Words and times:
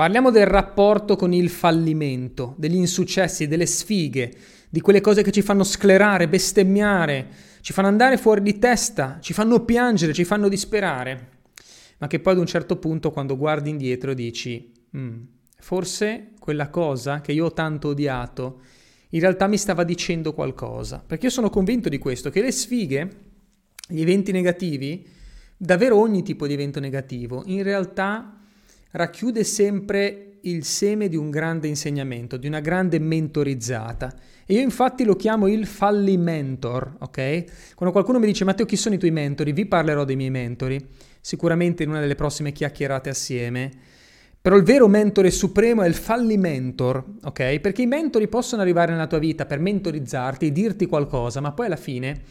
Parliamo 0.00 0.30
del 0.30 0.46
rapporto 0.46 1.14
con 1.14 1.34
il 1.34 1.50
fallimento, 1.50 2.54
degli 2.56 2.76
insuccessi, 2.76 3.46
delle 3.46 3.66
sfighe, 3.66 4.34
di 4.70 4.80
quelle 4.80 5.02
cose 5.02 5.20
che 5.20 5.30
ci 5.30 5.42
fanno 5.42 5.62
sclerare, 5.62 6.26
bestemmiare, 6.26 7.28
ci 7.60 7.74
fanno 7.74 7.88
andare 7.88 8.16
fuori 8.16 8.40
di 8.40 8.58
testa, 8.58 9.18
ci 9.20 9.34
fanno 9.34 9.62
piangere, 9.62 10.14
ci 10.14 10.24
fanno 10.24 10.48
disperare, 10.48 11.28
ma 11.98 12.06
che 12.06 12.18
poi 12.18 12.32
ad 12.32 12.38
un 12.38 12.46
certo 12.46 12.76
punto 12.76 13.10
quando 13.10 13.36
guardi 13.36 13.68
indietro 13.68 14.14
dici, 14.14 14.72
mm, 14.96 15.20
forse 15.58 16.30
quella 16.38 16.70
cosa 16.70 17.20
che 17.20 17.32
io 17.32 17.44
ho 17.44 17.52
tanto 17.52 17.88
odiato 17.88 18.62
in 19.10 19.20
realtà 19.20 19.48
mi 19.48 19.58
stava 19.58 19.84
dicendo 19.84 20.32
qualcosa, 20.32 21.04
perché 21.06 21.26
io 21.26 21.32
sono 21.32 21.50
convinto 21.50 21.90
di 21.90 21.98
questo, 21.98 22.30
che 22.30 22.40
le 22.40 22.52
sfighe, 22.52 23.16
gli 23.86 24.00
eventi 24.00 24.32
negativi, 24.32 25.06
davvero 25.58 25.98
ogni 25.98 26.22
tipo 26.22 26.46
di 26.46 26.54
evento 26.54 26.80
negativo, 26.80 27.42
in 27.44 27.62
realtà 27.62 28.39
racchiude 28.92 29.44
sempre 29.44 30.38
il 30.42 30.64
seme 30.64 31.08
di 31.08 31.16
un 31.16 31.30
grande 31.30 31.68
insegnamento, 31.68 32.36
di 32.36 32.46
una 32.46 32.60
grande 32.60 32.98
mentorizzata. 32.98 34.14
E 34.46 34.54
io 34.54 34.60
infatti 34.60 35.04
lo 35.04 35.14
chiamo 35.14 35.46
il 35.46 35.66
fallimentor, 35.66 36.96
ok? 37.00 37.74
Quando 37.74 37.92
qualcuno 37.92 38.18
mi 38.18 38.26
dice 38.26 38.44
Matteo 38.44 38.66
chi 38.66 38.76
sono 38.76 38.94
i 38.94 38.98
tuoi 38.98 39.10
mentori? 39.10 39.52
Vi 39.52 39.66
parlerò 39.66 40.04
dei 40.04 40.16
miei 40.16 40.30
mentori, 40.30 40.84
sicuramente 41.20 41.82
in 41.82 41.90
una 41.90 42.00
delle 42.00 42.14
prossime 42.14 42.52
chiacchierate 42.52 43.10
assieme. 43.10 43.70
Però 44.42 44.56
il 44.56 44.62
vero 44.62 44.88
mentore 44.88 45.30
supremo 45.30 45.82
è 45.82 45.86
il 45.86 45.94
fallimentor, 45.94 47.04
ok? 47.24 47.60
Perché 47.60 47.82
i 47.82 47.86
mentori 47.86 48.26
possono 48.26 48.62
arrivare 48.62 48.92
nella 48.92 49.06
tua 49.06 49.18
vita 49.18 49.44
per 49.44 49.60
mentorizzarti, 49.60 50.50
dirti 50.50 50.86
qualcosa, 50.86 51.40
ma 51.40 51.52
poi 51.52 51.66
alla 51.66 51.76
fine 51.76 52.22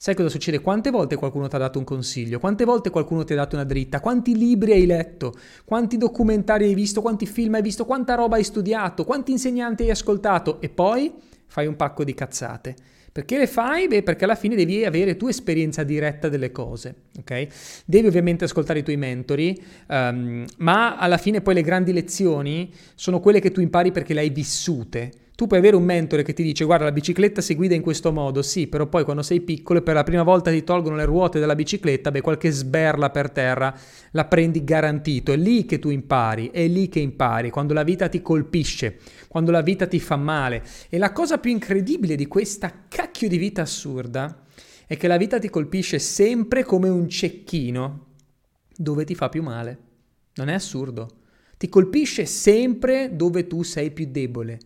Sai 0.00 0.14
cosa 0.14 0.28
succede? 0.28 0.60
Quante 0.60 0.90
volte 0.90 1.16
qualcuno 1.16 1.48
ti 1.48 1.56
ha 1.56 1.58
dato 1.58 1.80
un 1.80 1.84
consiglio? 1.84 2.38
Quante 2.38 2.64
volte 2.64 2.88
qualcuno 2.88 3.24
ti 3.24 3.32
ha 3.32 3.36
dato 3.36 3.56
una 3.56 3.64
dritta? 3.64 3.98
Quanti 3.98 4.36
libri 4.36 4.70
hai 4.70 4.86
letto? 4.86 5.34
Quanti 5.64 5.96
documentari 5.96 6.66
hai 6.66 6.74
visto? 6.74 7.00
Quanti 7.00 7.26
film 7.26 7.54
hai 7.54 7.62
visto? 7.62 7.84
Quanta 7.84 8.14
roba 8.14 8.36
hai 8.36 8.44
studiato? 8.44 9.02
Quanti 9.04 9.32
insegnanti 9.32 9.82
hai 9.82 9.90
ascoltato? 9.90 10.60
E 10.60 10.68
poi 10.68 11.12
fai 11.46 11.66
un 11.66 11.74
pacco 11.74 12.04
di 12.04 12.14
cazzate. 12.14 12.76
Perché 13.10 13.38
le 13.38 13.48
fai? 13.48 13.88
Beh, 13.88 14.04
perché 14.04 14.22
alla 14.22 14.36
fine 14.36 14.54
devi 14.54 14.84
avere 14.84 15.16
tu 15.16 15.26
esperienza 15.26 15.82
diretta 15.82 16.28
delle 16.28 16.52
cose, 16.52 16.94
ok? 17.18 17.48
Devi 17.84 18.06
ovviamente 18.06 18.44
ascoltare 18.44 18.78
i 18.78 18.84
tuoi 18.84 18.96
mentori, 18.96 19.60
um, 19.88 20.44
ma 20.58 20.96
alla 20.96 21.16
fine 21.16 21.40
poi 21.40 21.54
le 21.54 21.62
grandi 21.62 21.92
lezioni 21.92 22.72
sono 22.94 23.18
quelle 23.18 23.40
che 23.40 23.50
tu 23.50 23.60
impari 23.60 23.90
perché 23.90 24.14
le 24.14 24.20
hai 24.20 24.30
vissute. 24.30 25.10
Tu 25.38 25.46
puoi 25.46 25.60
avere 25.60 25.76
un 25.76 25.84
mentore 25.84 26.24
che 26.24 26.32
ti 26.32 26.42
dice 26.42 26.64
guarda 26.64 26.86
la 26.86 26.90
bicicletta 26.90 27.40
si 27.40 27.54
guida 27.54 27.76
in 27.76 27.80
questo 27.80 28.10
modo, 28.10 28.42
sì, 28.42 28.66
però 28.66 28.88
poi 28.88 29.04
quando 29.04 29.22
sei 29.22 29.40
piccolo 29.40 29.78
e 29.78 29.82
per 29.82 29.94
la 29.94 30.02
prima 30.02 30.24
volta 30.24 30.50
ti 30.50 30.64
tolgono 30.64 30.96
le 30.96 31.04
ruote 31.04 31.38
della 31.38 31.54
bicicletta, 31.54 32.10
beh 32.10 32.22
qualche 32.22 32.50
sberla 32.50 33.10
per 33.10 33.30
terra 33.30 33.72
la 34.10 34.24
prendi 34.24 34.64
garantito, 34.64 35.30
è 35.32 35.36
lì 35.36 35.64
che 35.64 35.78
tu 35.78 35.90
impari, 35.90 36.50
è 36.50 36.66
lì 36.66 36.88
che 36.88 36.98
impari, 36.98 37.50
quando 37.50 37.72
la 37.72 37.84
vita 37.84 38.08
ti 38.08 38.20
colpisce, 38.20 38.98
quando 39.28 39.52
la 39.52 39.60
vita 39.60 39.86
ti 39.86 40.00
fa 40.00 40.16
male. 40.16 40.64
E 40.88 40.98
la 40.98 41.12
cosa 41.12 41.38
più 41.38 41.52
incredibile 41.52 42.16
di 42.16 42.26
questa 42.26 42.86
cacchio 42.88 43.28
di 43.28 43.38
vita 43.38 43.62
assurda 43.62 44.42
è 44.88 44.96
che 44.96 45.06
la 45.06 45.18
vita 45.18 45.38
ti 45.38 45.48
colpisce 45.48 46.00
sempre 46.00 46.64
come 46.64 46.88
un 46.88 47.08
cecchino 47.08 48.06
dove 48.76 49.04
ti 49.04 49.14
fa 49.14 49.28
più 49.28 49.44
male. 49.44 49.78
Non 50.34 50.48
è 50.48 50.54
assurdo. 50.54 51.10
Ti 51.56 51.68
colpisce 51.68 52.26
sempre 52.26 53.10
dove 53.14 53.46
tu 53.46 53.62
sei 53.62 53.92
più 53.92 54.08
debole 54.10 54.58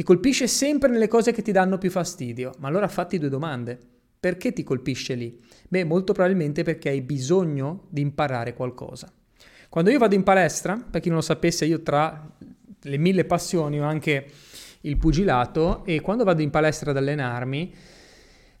ti 0.00 0.06
colpisce 0.06 0.46
sempre 0.46 0.88
nelle 0.88 1.08
cose 1.08 1.30
che 1.30 1.42
ti 1.42 1.52
danno 1.52 1.76
più 1.76 1.90
fastidio. 1.90 2.54
Ma 2.56 2.68
allora 2.68 2.88
fatti 2.88 3.18
due 3.18 3.28
domande. 3.28 3.78
Perché 4.18 4.54
ti 4.54 4.62
colpisce 4.62 5.12
lì? 5.12 5.38
Beh, 5.68 5.84
molto 5.84 6.14
probabilmente 6.14 6.62
perché 6.62 6.88
hai 6.88 7.02
bisogno 7.02 7.84
di 7.90 8.00
imparare 8.00 8.54
qualcosa. 8.54 9.12
Quando 9.68 9.90
io 9.90 9.98
vado 9.98 10.14
in 10.14 10.22
palestra, 10.22 10.82
per 10.90 11.02
chi 11.02 11.08
non 11.08 11.18
lo 11.18 11.22
sapesse, 11.22 11.66
io 11.66 11.82
tra 11.82 12.34
le 12.80 12.96
mille 12.96 13.26
passioni 13.26 13.78
ho 13.78 13.84
anche 13.84 14.26
il 14.80 14.96
pugilato 14.96 15.84
e 15.84 16.00
quando 16.00 16.24
vado 16.24 16.40
in 16.40 16.48
palestra 16.48 16.92
ad 16.92 16.96
allenarmi, 16.96 17.74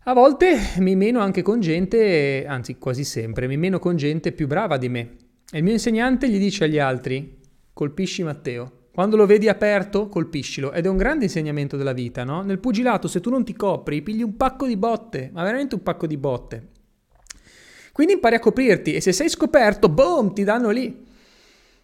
a 0.00 0.12
volte 0.12 0.58
mi 0.80 0.94
meno 0.94 1.20
anche 1.20 1.40
con 1.40 1.60
gente, 1.60 2.44
anzi 2.46 2.76
quasi 2.76 3.02
sempre, 3.02 3.46
mi 3.46 3.56
meno 3.56 3.78
con 3.78 3.96
gente 3.96 4.32
più 4.32 4.46
brava 4.46 4.76
di 4.76 4.90
me. 4.90 5.16
E 5.50 5.56
il 5.56 5.64
mio 5.64 5.72
insegnante 5.72 6.28
gli 6.28 6.38
dice 6.38 6.64
agli 6.64 6.78
altri, 6.78 7.38
colpisci 7.72 8.22
Matteo. 8.24 8.79
Quando 8.92 9.16
lo 9.16 9.26
vedi 9.26 9.48
aperto, 9.48 10.08
colpiscilo. 10.08 10.72
Ed 10.72 10.84
è 10.84 10.88
un 10.88 10.96
grande 10.96 11.24
insegnamento 11.24 11.76
della 11.76 11.92
vita, 11.92 12.24
no? 12.24 12.42
Nel 12.42 12.58
pugilato, 12.58 13.08
se 13.08 13.20
tu 13.20 13.30
non 13.30 13.44
ti 13.44 13.54
copri, 13.54 14.02
pigli 14.02 14.22
un 14.22 14.36
pacco 14.36 14.66
di 14.66 14.76
botte, 14.76 15.30
ma 15.32 15.42
veramente 15.42 15.74
un 15.74 15.82
pacco 15.82 16.06
di 16.06 16.16
botte. 16.16 16.68
Quindi 17.92 18.14
impari 18.14 18.34
a 18.36 18.40
coprirti 18.40 18.94
e 18.94 19.00
se 19.00 19.12
sei 19.12 19.28
scoperto, 19.28 19.88
boom, 19.88 20.32
ti 20.32 20.44
danno 20.44 20.70
lì. 20.70 21.06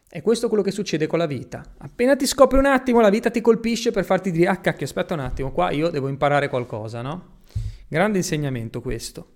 E 0.09 0.23
questo 0.23 0.47
è 0.47 0.49
quello 0.49 0.65
che 0.65 0.71
succede 0.71 1.07
con 1.07 1.19
la 1.19 1.27
vita. 1.27 1.63
Appena 1.79 2.17
ti 2.17 2.27
scopri 2.27 2.59
un 2.59 2.67
attimo, 2.67 3.01
la 3.01 3.11
vita 3.11 3.31
ti 3.31 3.41
colpisce 3.41 3.91
per 3.91 4.05
farti 4.05 4.31
dire, 4.31 4.49
ah 4.49 4.57
cacchio, 4.57 4.87
aspetta 4.87 5.15
un 5.15 5.21
attimo, 5.21 5.53
qua 5.53 5.71
io 5.71 5.91
devo 5.91 6.09
imparare 6.09 6.49
qualcosa, 6.49 7.03
no? 7.03 7.35
Grande 7.89 8.19
insegnamento 8.19 8.81
questo. 8.81 9.27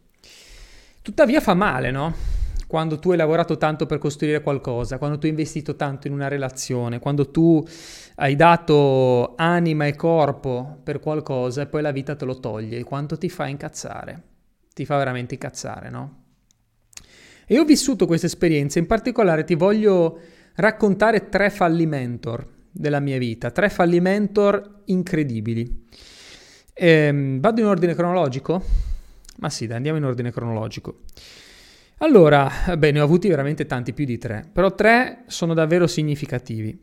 Tuttavia 1.03 1.41
fa 1.41 1.55
male, 1.55 1.91
no? 1.91 2.15
Quando 2.71 3.01
tu 3.01 3.11
hai 3.11 3.17
lavorato 3.17 3.57
tanto 3.57 3.85
per 3.85 3.99
costruire 3.99 4.43
qualcosa, 4.43 4.97
quando 4.97 5.19
tu 5.19 5.25
hai 5.25 5.31
investito 5.31 5.75
tanto 5.75 6.07
in 6.07 6.13
una 6.13 6.29
relazione, 6.29 7.01
quando 7.01 7.33
tu 7.33 7.67
hai 8.15 8.37
dato 8.37 9.35
anima 9.35 9.87
e 9.87 9.97
corpo 9.97 10.79
per 10.85 11.01
qualcosa 11.01 11.63
e 11.63 11.67
poi 11.67 11.83
la 11.83 11.91
vita 11.91 12.15
te 12.15 12.25
lo 12.25 12.39
toglie, 12.39 12.85
quanto 12.85 13.19
ti 13.19 13.29
fa 13.29 13.49
incazzare? 13.49 14.23
Ti 14.73 14.85
fa 14.85 14.97
veramente 14.99 15.35
incazzare, 15.35 15.91
no? 15.91 16.23
E 17.45 17.59
ho 17.59 17.65
vissuto 17.65 18.07
questa 18.07 18.27
esperienza, 18.27 18.79
in 18.79 18.87
particolare 18.87 19.43
ti 19.43 19.57
voglio 19.57 20.21
raccontare 20.55 21.29
tre 21.29 21.51
fallimentor 21.51 22.47
della 22.71 23.01
mia 23.01 23.19
vita, 23.19 23.51
tre 23.51 23.69
fallimentor 23.69 24.83
incredibili. 24.85 25.89
Ehm, 26.73 27.41
vado 27.41 27.61
in 27.61 27.67
ordine 27.67 27.97
cronologico? 27.97 28.63
Ma 29.39 29.51
sì, 29.51 29.67
dai, 29.67 29.79
andiamo 29.79 29.99
in 29.99 30.05
ordine 30.05 30.31
cronologico. 30.31 31.01
Allora, 32.03 32.51
beh, 32.79 32.93
ne 32.93 33.01
ho 33.01 33.05
avuti 33.05 33.29
veramente 33.29 33.67
tanti, 33.67 33.93
più 33.93 34.07
di 34.07 34.17
tre, 34.17 34.49
però 34.51 34.75
tre 34.75 35.25
sono 35.27 35.53
davvero 35.53 35.87
significativi. 35.87 36.79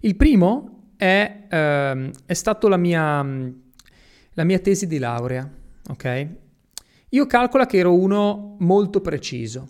Il 0.00 0.14
primo 0.14 0.90
è, 0.98 1.46
ehm, 1.48 2.10
è 2.26 2.34
stato 2.34 2.68
la 2.68 2.76
mia, 2.76 3.22
la 3.22 4.44
mia 4.44 4.58
tesi 4.58 4.86
di 4.86 4.98
laurea, 4.98 5.50
ok? 5.88 6.28
Io 7.10 7.26
calcolo 7.26 7.64
che 7.64 7.78
ero 7.78 7.94
uno 7.94 8.56
molto 8.58 9.00
preciso. 9.00 9.68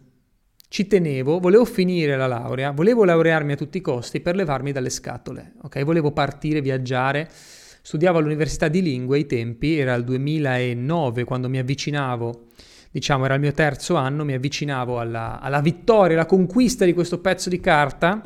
Ci 0.68 0.88
tenevo, 0.88 1.38
volevo 1.38 1.64
finire 1.64 2.16
la 2.16 2.26
laurea, 2.26 2.72
volevo 2.72 3.04
laurearmi 3.04 3.53
a 3.53 3.56
tutti 3.56 3.78
i 3.78 3.82
costi 3.82 4.20
per 4.20 4.34
levarmi 4.34 4.72
dalle 4.72 4.91
scatole, 4.91 5.53
ok? 5.62 5.84
Volevo 5.84 6.10
partire, 6.10 6.60
viaggiare. 6.60 7.30
Studiavo 7.30 8.18
all'Università 8.18 8.66
di 8.66 8.82
Lingue 8.82 9.18
ai 9.18 9.26
tempi, 9.26 9.78
era 9.78 9.94
il 9.94 10.03
2009 10.03 11.22
quando 11.22 11.48
mi 11.48 11.58
avvicinavo 11.58 12.47
diciamo 12.96 13.26
era 13.26 13.34
il 13.34 13.40
mio 13.40 13.52
terzo 13.52 13.94
anno, 13.96 14.24
mi 14.24 14.32
avvicinavo 14.32 14.98
alla, 14.98 15.38
alla 15.38 15.60
vittoria, 15.60 16.16
alla 16.16 16.24
conquista 16.24 16.86
di 16.86 16.94
questo 16.94 17.20
pezzo 17.20 17.50
di 17.50 17.60
carta, 17.60 18.22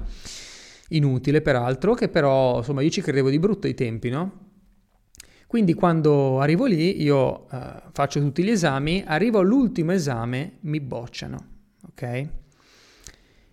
inutile 0.90 1.42
peraltro, 1.42 1.94
che 1.94 2.08
però 2.08 2.58
insomma 2.58 2.80
io 2.80 2.90
ci 2.90 3.00
credevo 3.00 3.30
di 3.30 3.40
brutto 3.40 3.66
ai 3.66 3.74
tempi, 3.74 4.10
no? 4.10 4.48
Quindi 5.48 5.74
quando 5.74 6.38
arrivo 6.38 6.66
lì, 6.66 7.02
io 7.02 7.46
uh, 7.50 7.58
faccio 7.90 8.20
tutti 8.20 8.44
gli 8.44 8.50
esami, 8.50 9.02
arrivo 9.04 9.40
all'ultimo 9.40 9.90
esame, 9.90 10.58
mi 10.60 10.78
bocciano, 10.78 11.46
ok? 11.88 12.28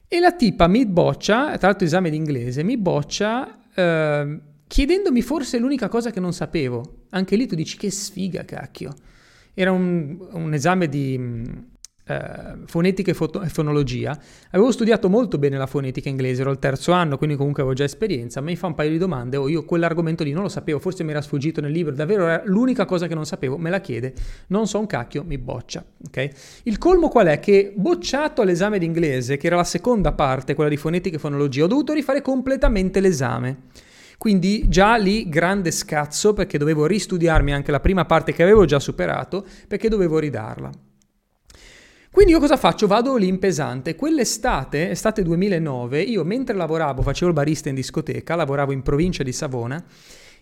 E 0.07 0.19
la 0.19 0.33
tipa 0.33 0.67
mi 0.67 0.85
boccia, 0.85 1.57
tra 1.57 1.69
l'altro 1.69 1.88
esame 1.88 2.11
d'inglese, 2.11 2.61
mi 2.61 2.77
boccia 2.77 3.57
uh, 3.75 4.39
chiedendomi 4.67 5.22
forse 5.23 5.57
l'unica 5.57 5.88
cosa 5.88 6.11
che 6.11 6.19
non 6.19 6.31
sapevo. 6.31 7.06
Anche 7.09 7.35
lì 7.35 7.47
tu 7.47 7.56
dici 7.56 7.75
che 7.75 7.89
sfiga, 7.89 8.45
cacchio. 8.45 8.94
Era 9.59 9.72
un, 9.72 10.19
un 10.34 10.53
esame 10.53 10.88
di 10.88 11.18
uh, 11.18 12.66
fonetica 12.66 13.09
e, 13.09 13.13
foto- 13.16 13.41
e, 13.41 13.50
fonologia. 13.50 14.16
Avevo 14.51 14.72
studiato 14.72 15.09
molto 15.09 15.40
bene 15.40 15.57
la 15.57 15.66
fonetica 15.66 16.09
inglese, 16.09 16.41
ero 16.41 16.51
al 16.51 16.59
terzo 16.59 16.91
anno, 16.91 17.18
quindi 17.18 17.35
comunque 17.35 17.63
avevo 17.63 17.75
già 17.75 17.84
esperienza. 17.84 18.39
Mi 18.39 18.56
fa 18.56 18.68
un 18.68 18.75
paio 18.75 18.92
di 18.92 19.00
domande, 19.00 19.36
oh, 19.38 19.48
io 19.48 19.65
quell'argomento 19.65 20.24
lì 20.24 20.31
non 20.31 20.44
lo 20.44 20.50
sapevo, 20.50 20.77
forse 20.77 21.04
mi 21.04 21.09
era 21.09 21.21
sfuggito 21.21 21.59
nel 21.59 21.71
libro, 21.71 21.95
davvero 21.95 22.27
era 22.27 22.44
l'unica 22.45 22.86
cosa 22.86 23.07
che 23.07 23.15
non 23.15 23.25
sapevo, 23.25 23.57
me 23.57 23.71
la 23.71 23.81
chiede, 23.81 24.13
non 24.50 24.68
so 24.68 24.77
un 24.77 24.86
cacchio, 24.86 25.24
mi 25.24 25.39
boccia. 25.39 25.83
Okay? 26.07 26.30
Il 26.63 26.77
colmo 26.77 27.09
qual 27.09 27.25
è? 27.25 27.39
Che 27.39 27.74
bocciato 27.75 28.44
all'esame 28.44 28.77
d'inglese, 28.77 29.38
che 29.38 29.48
era 29.48 29.56
la 29.56 29.63
seconda 29.63 30.12
parte, 30.12 30.54
quella 30.54 30.69
di 30.69 30.77
fonetica 30.77 31.15
e 31.15 31.19
fonologia, 31.19 31.63
ho 31.63 31.68
dovuto 31.68 31.94
rifare 31.94 32.21
completamente 32.21 33.00
l'esame. 33.00 33.86
Quindi 34.18 34.68
già 34.68 34.96
lì 34.96 35.30
grande 35.30 35.72
scazzo 35.72 36.34
perché 36.34 36.58
dovevo 36.58 36.86
ristudiarmi 36.86 37.54
anche 37.54 37.72
la 37.72 37.80
prima 37.80 38.06
parte 38.06 38.34
che 38.34 38.44
avevo 38.44 38.66
già 38.66 38.80
superato 38.80 39.46
perché 39.68 39.90
dovevo 39.90 40.18
ridarla. 40.18 40.72
Quindi 42.10 42.34
io 42.34 42.40
cosa 42.40 42.58
faccio? 42.58 42.88
Vado 42.88 43.16
lì 43.16 43.28
in 43.28 43.38
pesante. 43.38 43.96
Quell'estate, 43.96 44.90
estate 44.90 45.22
2009, 45.22 46.02
io 46.02 46.24
mentre 46.24 46.56
lavoravo, 46.56 47.04
facevo 47.04 47.28
il 47.28 47.36
barista 47.36 47.69
in 47.69 47.75
discoteca, 47.75 48.34
lavoravo 48.34 48.72
in 48.72 48.81
provincia 48.81 49.22
di 49.22 49.31
Savona 49.31 49.84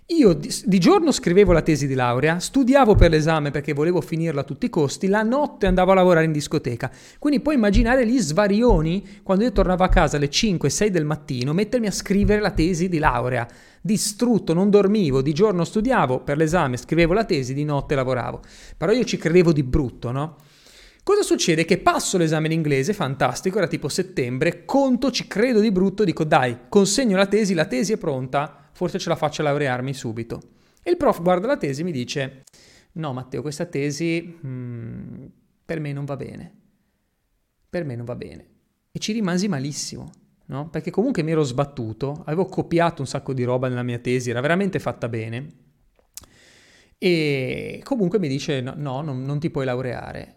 Io 0.10 0.34
di, 0.34 0.54
di, 0.66 0.78
giorno 0.78 1.12
scrivevo 1.12 1.52
la 1.52 1.64
tesi 1.64 1.88
di 1.88 1.96
laurea, 1.96 2.38
studiavo 2.38 2.94
per 2.94 3.10
l'esame 3.10 3.50
perché 3.50 3.74
volevo 3.74 4.02
finirla 4.02 4.42
a 4.42 4.44
tutti 4.44 4.68
i 4.68 4.70
costi, 4.70 5.08
la 5.08 5.24
notte 5.24 5.66
andavo 5.66 5.94
a 5.94 5.96
lavorare 5.96 6.26
in 6.26 6.32
discoteca. 6.32 6.92
Quindi 7.18 7.40
puoi 7.40 7.56
immaginare 7.56 8.06
gli 8.06 8.20
svarioni 8.20 9.22
quando 9.24 9.46
io 9.46 9.52
tornavo 9.52 9.84
a 9.84 9.90
casa 9.90 10.18
alle 10.18 10.30
5-6 10.30 10.88
del 10.90 11.06
mattino, 11.06 11.54
mettermi 11.54 11.88
a 11.88 11.92
scrivere 11.92 12.40
la 12.40 12.52
tesi 12.52 12.88
di 12.88 13.00
laurea. 13.00 13.48
Distrutto, 13.82 14.54
non 14.54 14.70
dormivo, 14.70 15.24
di 15.24 15.34
giorno 15.34 15.64
studiavo 15.64 16.20
per 16.20 16.38
l'esame, 16.38 16.78
scrivevo 16.78 17.14
la 17.14 17.26
tesi, 17.26 17.56
di 17.56 17.64
notte 17.64 17.96
lavoravo. 17.96 18.42
Però 18.78 18.92
io 18.92 19.06
ci 19.06 19.18
credevo 19.18 19.52
di 19.52 19.64
brutto, 19.64 20.12
no? 20.12 20.36
Cosa 21.02 21.24
succede? 21.24 21.66
Che 21.66 21.80
passo 21.80 22.20
l'esame 22.20 22.46
in 22.46 22.54
inglese, 22.54 22.94
fantastico, 22.94 23.58
era 23.58 23.66
tipo 23.66 23.90
settembre, 23.90 24.66
conto, 24.66 25.10
ci 25.10 25.26
credo 25.26 25.60
di 25.62 25.72
brutto, 25.72 26.04
dico 26.04 26.24
dai, 26.24 26.56
consegno 26.70 27.18
la 27.18 27.26
tesi, 27.26 27.56
la 27.56 27.66
tesi 27.66 27.94
è 27.94 27.98
pronta, 27.98 28.65
forse 28.76 29.00
ce 29.00 29.08
la 29.08 29.16
faccio 29.16 29.42
a 29.42 29.46
laurearmi 29.46 29.94
subito. 29.94 30.42
E 30.84 30.92
il 30.92 30.98
prof 30.98 31.22
guarda 31.22 31.48
la 31.48 31.56
tesi 31.56 31.80
e 31.80 31.84
mi 31.86 31.94
dice, 31.94 32.44
no 32.94 33.14
Matteo, 33.14 33.42
questa 33.42 33.66
tesi 33.66 34.38
hmm, 34.46 35.26
per 35.64 35.80
me 35.80 35.94
non 35.94 36.04
va 36.04 36.18
bene. 36.18 36.54
Per 37.70 37.86
me 37.86 37.96
non 37.96 38.04
va 38.04 38.16
bene. 38.16 38.48
E 38.92 39.00
ci 39.00 39.14
rimasi 39.14 39.48
malissimo, 39.48 40.12
no? 40.48 40.70
Perché 40.70 40.92
comunque 40.92 41.24
mi 41.24 41.32
ero 41.32 41.44
sbattuto, 41.44 42.22
avevo 42.26 42.46
copiato 42.46 43.02
un 43.02 43.08
sacco 43.08 43.34
di 43.34 43.46
roba 43.46 43.70
nella 43.70 43.82
mia 43.82 44.00
tesi, 44.00 44.30
era 44.30 44.42
veramente 44.42 44.80
fatta 44.80 45.08
bene. 45.08 45.64
E 46.98 47.80
comunque 47.86 48.20
mi 48.20 48.28
dice, 48.28 48.60
no, 48.60 48.74
no 48.76 49.02
non, 49.02 49.24
non 49.24 49.40
ti 49.40 49.50
puoi 49.50 49.64
laureare. 49.64 50.36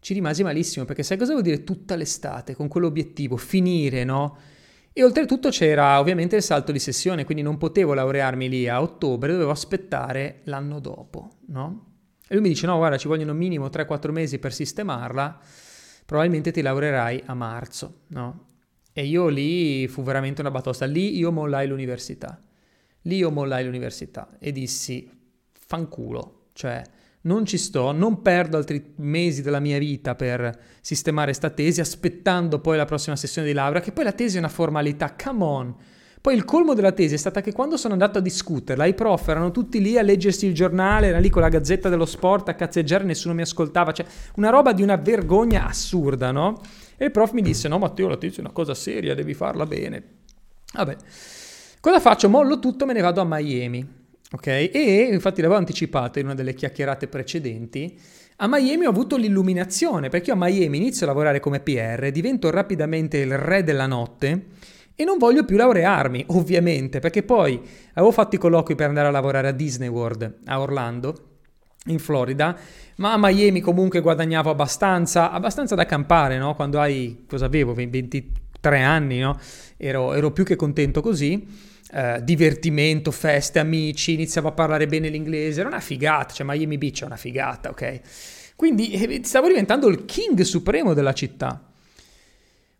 Ci 0.00 0.14
rimasi 0.14 0.42
malissimo 0.42 0.86
perché 0.86 1.02
sai 1.02 1.18
cosa 1.18 1.32
vuol 1.32 1.44
dire 1.44 1.64
tutta 1.64 1.96
l'estate 1.96 2.54
con 2.54 2.66
quell'obiettivo, 2.68 3.36
finire, 3.36 4.04
no? 4.04 4.38
E 4.96 5.02
oltretutto 5.02 5.48
c'era 5.48 5.98
ovviamente 5.98 6.36
il 6.36 6.42
salto 6.42 6.70
di 6.70 6.78
sessione, 6.78 7.24
quindi 7.24 7.42
non 7.42 7.58
potevo 7.58 7.94
laurearmi 7.94 8.48
lì 8.48 8.68
a 8.68 8.80
ottobre, 8.80 9.32
dovevo 9.32 9.50
aspettare 9.50 10.42
l'anno 10.44 10.78
dopo, 10.78 11.30
no? 11.46 11.94
E 12.28 12.34
lui 12.34 12.44
mi 12.44 12.48
dice, 12.50 12.66
no, 12.66 12.76
guarda, 12.76 12.96
ci 12.96 13.08
vogliono 13.08 13.32
minimo 13.32 13.66
3-4 13.66 14.12
mesi 14.12 14.38
per 14.38 14.52
sistemarla, 14.52 15.40
probabilmente 16.06 16.52
ti 16.52 16.62
laureerai 16.62 17.24
a 17.26 17.34
marzo, 17.34 18.02
no? 18.10 18.46
E 18.92 19.04
io 19.04 19.26
lì 19.26 19.88
fu 19.88 20.04
veramente 20.04 20.42
una 20.42 20.52
batosta, 20.52 20.86
lì 20.86 21.18
io 21.18 21.32
mollai 21.32 21.66
l'università, 21.66 22.40
lì 23.02 23.16
io 23.16 23.32
mollai 23.32 23.64
l'università 23.64 24.36
e 24.38 24.52
dissi, 24.52 25.10
fanculo, 25.50 26.50
cioè 26.52 26.80
non 27.24 27.46
ci 27.46 27.58
sto, 27.58 27.92
non 27.92 28.22
perdo 28.22 28.56
altri 28.56 28.94
mesi 28.96 29.42
della 29.42 29.60
mia 29.60 29.78
vita 29.78 30.14
per 30.14 30.58
sistemare 30.80 31.32
sta 31.32 31.50
tesi 31.50 31.80
aspettando 31.80 32.58
poi 32.58 32.76
la 32.76 32.84
prossima 32.84 33.16
sessione 33.16 33.46
di 33.46 33.54
laurea, 33.54 33.80
che 33.80 33.92
poi 33.92 34.04
la 34.04 34.12
tesi 34.12 34.36
è 34.36 34.38
una 34.38 34.48
formalità, 34.48 35.14
come 35.14 35.44
on. 35.44 35.74
Poi 36.20 36.34
il 36.34 36.44
colmo 36.44 36.72
della 36.72 36.92
tesi 36.92 37.14
è 37.14 37.18
stata 37.18 37.42
che 37.42 37.52
quando 37.52 37.76
sono 37.76 37.92
andato 37.92 38.18
a 38.18 38.22
discuterla, 38.22 38.86
i 38.86 38.94
prof 38.94 39.28
erano 39.28 39.50
tutti 39.50 39.80
lì 39.80 39.98
a 39.98 40.02
leggersi 40.02 40.46
il 40.46 40.54
giornale, 40.54 41.08
erano 41.08 41.22
lì 41.22 41.28
con 41.28 41.42
la 41.42 41.50
gazzetta 41.50 41.90
dello 41.90 42.06
sport 42.06 42.48
a 42.48 42.54
cazzeggiare, 42.54 43.04
nessuno 43.04 43.34
mi 43.34 43.42
ascoltava, 43.42 43.92
cioè 43.92 44.06
una 44.36 44.48
roba 44.48 44.72
di 44.72 44.82
una 44.82 44.96
vergogna 44.96 45.66
assurda, 45.66 46.30
no? 46.30 46.60
E 46.96 47.06
il 47.06 47.10
prof 47.10 47.32
mi 47.32 47.42
disse, 47.42 47.68
no 47.68 47.78
Matteo, 47.78 48.08
la 48.08 48.16
tesi 48.16 48.38
è 48.38 48.40
una 48.40 48.52
cosa 48.52 48.72
seria, 48.74 49.14
devi 49.14 49.34
farla 49.34 49.66
bene. 49.66 50.02
Vabbè, 50.72 50.96
cosa 51.80 52.00
faccio? 52.00 52.28
Mollo 52.28 52.58
tutto, 52.58 52.86
me 52.86 52.94
ne 52.94 53.00
vado 53.02 53.20
a 53.20 53.24
Miami. 53.26 54.03
Ok? 54.34 54.46
E 54.48 55.08
infatti 55.12 55.40
l'avevo 55.40 55.58
anticipato 55.58 56.18
in 56.18 56.24
una 56.24 56.34
delle 56.34 56.54
chiacchierate 56.54 57.06
precedenti. 57.06 57.96
A 58.38 58.48
Miami 58.48 58.84
ho 58.84 58.90
avuto 58.90 59.16
l'illuminazione 59.16 60.08
perché 60.08 60.30
io 60.30 60.36
a 60.36 60.38
Miami 60.38 60.76
inizio 60.76 61.06
a 61.06 61.08
lavorare 61.08 61.38
come 61.38 61.60
PR, 61.60 62.10
divento 62.10 62.50
rapidamente 62.50 63.18
il 63.18 63.38
re 63.38 63.62
della 63.62 63.86
notte 63.86 64.46
e 64.96 65.04
non 65.04 65.18
voglio 65.18 65.44
più 65.44 65.56
laurearmi, 65.56 66.24
ovviamente, 66.28 66.98
perché 66.98 67.22
poi 67.22 67.60
avevo 67.92 68.10
fatto 68.10 68.34
i 68.34 68.38
colloqui 68.38 68.74
per 68.74 68.88
andare 68.88 69.06
a 69.06 69.12
lavorare 69.12 69.48
a 69.48 69.52
Disney 69.52 69.88
World 69.88 70.38
a 70.46 70.60
Orlando, 70.60 71.28
in 71.86 71.98
Florida, 71.98 72.56
ma 72.96 73.12
a 73.12 73.18
Miami 73.18 73.60
comunque 73.60 74.00
guadagnavo 74.00 74.50
abbastanza, 74.50 75.30
abbastanza 75.30 75.74
da 75.74 75.84
campare, 75.84 76.38
no? 76.38 76.54
Quando 76.54 76.80
hai, 76.80 77.24
cosa 77.28 77.44
avevo, 77.44 77.74
23 77.74 78.80
anni, 78.80 79.18
no? 79.18 79.38
Ero, 79.76 80.14
ero 80.14 80.30
più 80.32 80.44
che 80.44 80.56
contento 80.56 81.02
così. 81.02 81.72
Uh, 81.94 82.20
divertimento, 82.24 83.12
feste, 83.12 83.60
amici, 83.60 84.14
iniziavo 84.14 84.48
a 84.48 84.50
parlare 84.50 84.88
bene 84.88 85.08
l'inglese, 85.08 85.60
era 85.60 85.68
una 85.68 85.78
figata, 85.78 86.34
cioè 86.34 86.44
Miami 86.44 86.76
Beach 86.76 87.02
è 87.02 87.04
una 87.04 87.14
figata, 87.14 87.70
ok? 87.70 88.00
Quindi 88.56 88.90
eh, 88.90 89.20
stavo 89.22 89.46
diventando 89.46 89.86
il 89.86 90.04
king 90.04 90.40
supremo 90.40 90.92
della 90.92 91.12
città. 91.12 91.70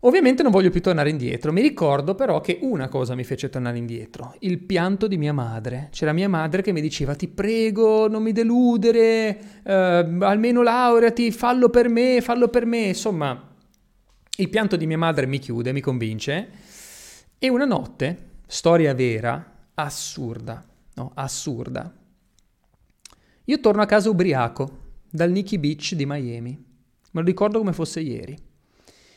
Ovviamente 0.01 0.43
non 0.43 0.51
voglio 0.51 0.69
più 0.69 0.81
tornare 0.81 1.09
indietro, 1.09 1.53
mi 1.53 1.61
ricordo 1.61 2.13
però 2.13 2.41
che 2.41 2.59
una 2.61 2.89
cosa 2.89 3.15
mi 3.15 3.23
fece 3.23 3.47
tornare 3.47 3.77
indietro, 3.77 4.35
il 4.39 4.59
pianto 4.59 5.07
di 5.07 5.17
mia 5.17 5.31
madre. 5.31 5.87
C'era 5.91 6.11
mia 6.11 6.27
madre 6.27 6.61
che 6.61 6.73
mi 6.73 6.81
diceva 6.81 7.15
ti 7.15 7.29
prego 7.29 8.09
non 8.09 8.21
mi 8.21 8.33
deludere, 8.33 9.39
eh, 9.63 9.73
almeno 10.19 10.61
laureati, 10.61 11.31
fallo 11.31 11.69
per 11.69 11.87
me, 11.87 12.19
fallo 12.19 12.49
per 12.49 12.65
me. 12.65 12.87
Insomma, 12.87 13.49
il 14.35 14.49
pianto 14.49 14.75
di 14.75 14.85
mia 14.85 14.97
madre 14.97 15.25
mi 15.25 15.39
chiude, 15.39 15.71
mi 15.71 15.79
convince 15.79 16.49
e 17.39 17.49
una 17.49 17.65
notte 17.65 18.33
storia 18.45 18.93
vera, 18.93 19.69
assurda, 19.73 20.65
no? 20.95 21.11
Assurda. 21.15 21.93
Io 23.45 23.59
torno 23.59 23.81
a 23.81 23.85
casa 23.85 24.09
ubriaco 24.09 24.83
dal 25.09 25.31
Nikki 25.31 25.57
Beach 25.57 25.93
di 25.93 26.05
Miami. 26.05 26.51
Me 27.11 27.21
lo 27.21 27.25
ricordo 27.25 27.59
come 27.59 27.73
fosse 27.73 27.99
ieri. 27.99 28.37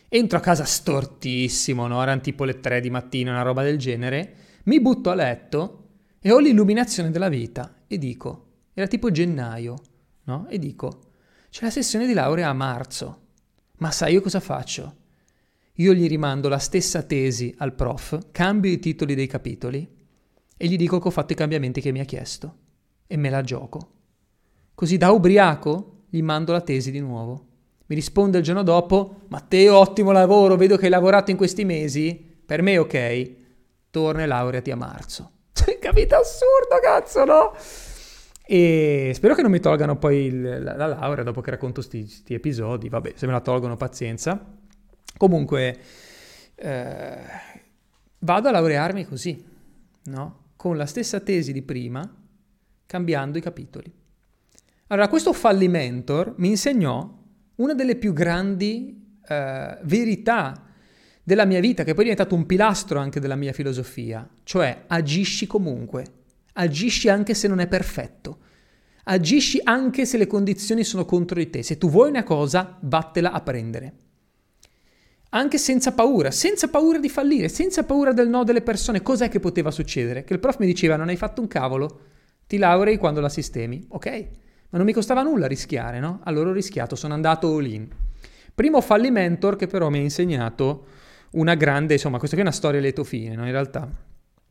Entro 0.09 0.39
a 0.39 0.41
casa 0.43 0.65
stortissimo, 0.65 1.87
no? 1.87 2.03
Erano 2.03 2.21
tipo 2.21 2.45
le 2.45 2.61
tre 2.61 2.81
di 2.81 2.91
mattina, 2.91 3.31
una 3.31 3.43
roba 3.43 3.63
del 3.63 3.79
genere. 3.79 4.35
Mi 4.65 4.81
butto 4.81 5.11
a 5.11 5.15
letto 5.15 5.89
e 6.21 6.31
ho 6.31 6.39
l'illuminazione 6.39 7.11
della 7.11 7.29
vita 7.29 7.83
e 7.87 7.99
dico, 7.99 8.47
era 8.75 8.87
tipo 8.87 9.11
gennaio, 9.11 9.77
no? 10.25 10.47
E 10.49 10.59
dico, 10.59 11.01
c'è 11.51 11.65
la 11.65 11.71
sessione 11.71 12.07
di 12.07 12.13
laurea 12.13 12.49
a 12.49 12.55
marzo. 12.55 13.27
Ma 13.79 13.91
sai 13.91 14.13
io 14.13 14.21
cosa 14.21 14.41
faccio? 14.41 14.97
Io 15.81 15.95
gli 15.95 16.09
rimando 16.09 16.49
la 16.49 16.59
stessa 16.59 17.03
tesi 17.03 17.55
al 17.59 17.73
prof, 17.73 18.31
cambio 18.33 18.71
i 18.71 18.81
titoli 18.81 19.15
dei 19.15 19.29
capitoli 19.29 19.89
e 20.57 20.67
gli 20.67 20.77
dico 20.77 20.99
che 20.99 21.07
ho 21.07 21.13
fatto 21.13 21.35
i 21.35 21.37
cambiamenti 21.37 21.81
che 21.81 21.93
mi 21.93 22.01
ha 22.01 22.05
chiesto 22.05 22.57
e 23.07 23.17
me 23.17 23.31
la 23.31 23.43
gioco. 23.43 23.93
Così 24.75 24.97
da 24.97 25.11
ubriaco 25.13 26.05
gli 26.09 26.21
mando 26.21 26.51
la 26.51 26.63
tesi 26.63 26.91
di 26.91 26.99
nuovo. 26.99 27.47
Mi 27.87 27.95
risponde 27.95 28.39
il 28.39 28.45
giorno 28.45 28.65
dopo, 28.65 29.21
Matteo, 29.29 29.79
ottimo 29.79 30.11
lavoro, 30.11 30.57
vedo 30.57 30.77
che 30.77 30.87
hai 30.87 30.91
lavorato 30.91 31.31
in 31.31 31.37
questi 31.37 31.65
mesi. 31.65 32.27
Per 32.45 32.61
me 32.61 32.77
ok, 32.79 33.31
torna 33.91 34.23
e 34.23 34.27
laureati 34.27 34.73
a 34.73 34.77
marzo. 34.77 35.31
Capito? 35.81 36.17
Assurdo, 36.17 36.81
cazzo, 36.83 37.25
no? 37.25 37.55
E 38.45 39.13
spero 39.15 39.35
che 39.35 39.43
non 39.43 39.51
mi 39.53 39.61
tolgano 39.61 39.97
poi 39.97 40.25
il, 40.25 40.63
la, 40.63 40.75
la, 40.75 40.87
laurea 40.87 41.23
dopo 41.23 41.41
che 41.41 41.53
racconto 41.53 41.83
questi 41.87 42.35
episodi. 42.35 42.89
Vabbè, 42.89 43.13
se 43.15 43.27
me 43.27 43.33
la 43.33 43.41
tolgono, 43.41 43.77
pazienza. 43.77 44.58
Comunque, 45.19 45.79
eh, 46.55 47.19
vado 48.21 48.49
a 48.49 48.53
laurearmi 48.53 49.05
così, 49.05 49.45
no? 50.05 50.47
Con 50.57 50.77
la 50.77 50.87
stessa 50.87 51.21
tesi 51.21 51.53
di 51.53 51.63
prima, 51.63 52.09
cambiando 52.87 53.37
i 53.37 53.41
capitoli. 53.43 53.93
Allora, 54.87 55.09
questo 55.09 55.33
fallimentor 55.33 56.35
mi 56.39 56.49
insegnò 56.49 57.17
una 57.57 57.75
delle 57.75 57.97
più 57.97 58.13
grandi 58.13 59.19
eh, 59.27 59.79
verità 59.83 60.65
della 61.23 61.45
mia 61.45 61.61
vita, 61.61 61.83
che 61.83 61.93
poi 61.93 62.05
è 62.05 62.09
diventato 62.09 62.37
un 62.37 62.47
pilastro 62.47 63.01
anche 63.01 63.21
della 63.21 63.37
mia 63.37 63.53
filosofia, 63.53 64.27
cioè 64.45 64.85
agisci 64.87 65.47
comunque, 65.49 66.05
agisci 66.55 67.09
anche 67.09 67.35
se 67.35 67.49
non 67.49 67.59
è 67.59 67.67
perfetto, 67.67 68.39
agisci 69.05 69.61
anche 69.65 70.07
se 70.07 70.17
le 70.17 70.29
condizioni 70.29 70.85
sono 70.85 71.05
contro 71.05 71.39
di 71.39 71.51
te, 71.51 71.63
se 71.63 71.77
tu 71.77 71.91
vuoi 71.91 72.09
una 72.09 72.23
cosa, 72.23 72.79
vattela 72.81 73.33
a 73.33 73.41
prendere 73.43 74.07
anche 75.31 75.59
senza 75.59 75.93
paura, 75.93 76.31
senza 76.31 76.69
paura 76.69 76.99
di 76.99 77.09
fallire, 77.09 77.49
senza 77.49 77.85
paura 77.85 78.13
del 78.13 78.29
no 78.29 78.45
delle 78.45 78.63
persone. 78.63 79.03
Cos'è 79.03 79.29
che 79.29 79.41
poteva 79.41 79.71
succedere? 79.71 80.25
Che 80.25 80.33
il 80.33 80.39
prof 80.39 80.59
mi 80.59 80.67
diceva 80.67 80.97
non 80.97 81.09
hai 81.09 81.17
fatto 81.17 81.41
un 81.41 81.49
cavolo, 81.49 82.01
ti 82.47 82.57
laurei 82.57 82.97
quando 82.97 83.21
la 83.21 83.29
sistemi. 83.29 83.85
Ok, 83.89 84.07
ma 84.71 84.79
non 84.79 84.87
mi 84.87 84.93
costava 84.93 85.23
nulla 85.23 85.47
rischiare, 85.47 86.01
no? 86.01 86.21
Allora 86.25 86.51
ho 86.51 86.53
rischiato, 86.53 86.97
sono 86.97 87.15
andato 87.15 87.55
all 87.55 87.67
in. 87.67 87.89
Primo 88.55 88.81
fallimentor 88.81 89.57
che 89.57 89.67
però 89.67 89.89
mi 89.89 89.99
ha 89.99 90.03
insegnato 90.03 90.87
una 91.33 91.55
grande, 91.55 91.95
insomma, 91.95 92.19
questa 92.19 92.35
qui 92.35 92.45
è 92.45 92.49
una 92.49 92.57
storia 92.57 92.81
lieto 92.81 93.05
fine, 93.05 93.35
no? 93.35 93.45
In 93.45 93.53
realtà, 93.53 93.89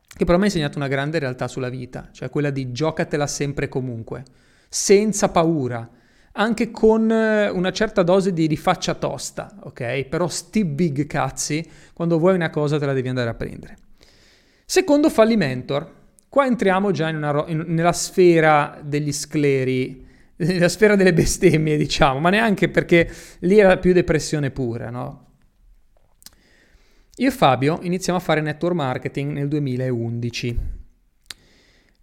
che 0.08 0.26
però 0.26 0.38
mi 0.38 0.44
ha 0.44 0.48
insegnato 0.48 0.78
una 0.78 0.88
grande 0.88 1.20
realtà 1.20 1.48
sulla 1.48 1.70
vita, 1.70 2.10
cioè 2.12 2.30
quella 2.30 2.52
di 2.52 2.72
giocatela 2.72 3.28
sempre 3.28 3.68
comunque, 3.68 4.24
senza 4.70 5.30
paura 5.30 5.90
anche 6.38 6.70
con 6.72 7.12
eh, 7.12 7.50
una 7.50 7.72
certa 7.72 8.04
dose 8.04 8.32
di, 8.32 8.48
di 8.48 8.58
faccia 8.58 8.94
tosta, 8.94 9.58
ok? 9.64 10.04
Però 10.06 10.28
sti 10.28 10.66
big 10.66 11.08
cazzi, 11.08 11.68
quando 11.94 12.20
vuoi 12.20 12.36
una 12.36 12.52
cosa 12.52 12.78
te 12.78 12.86
la 12.86 12.94
devi 12.94 13.10
andare 13.10 13.30
a 13.30 13.34
prendere. 13.34 13.78
Secondo 14.64 15.10
fallimentor, 15.10 15.94
qua 16.30 16.46
entriamo 16.46 16.92
già 16.92 17.10
in 17.10 17.16
una, 17.18 17.44
in, 17.48 17.64
nella 17.68 17.92
sfera 17.92 18.80
degli 18.84 19.12
scleri, 19.12 20.06
nella 20.38 20.70
sfera 20.70 20.96
delle 20.96 21.14
bestemmie, 21.14 21.76
diciamo, 21.76 22.20
ma 22.20 22.30
neanche 22.30 22.70
perché 22.70 23.12
lì 23.40 23.58
era 23.58 23.78
più 23.78 23.92
depressione 23.94 24.52
pura, 24.52 24.90
no? 24.92 25.26
Io 27.20 27.30
e 27.30 27.32
Fabio 27.32 27.80
iniziamo 27.82 28.20
a 28.20 28.22
fare 28.22 28.42
network 28.42 28.76
marketing 28.76 29.32
nel 29.32 29.48
2011. 29.48 30.60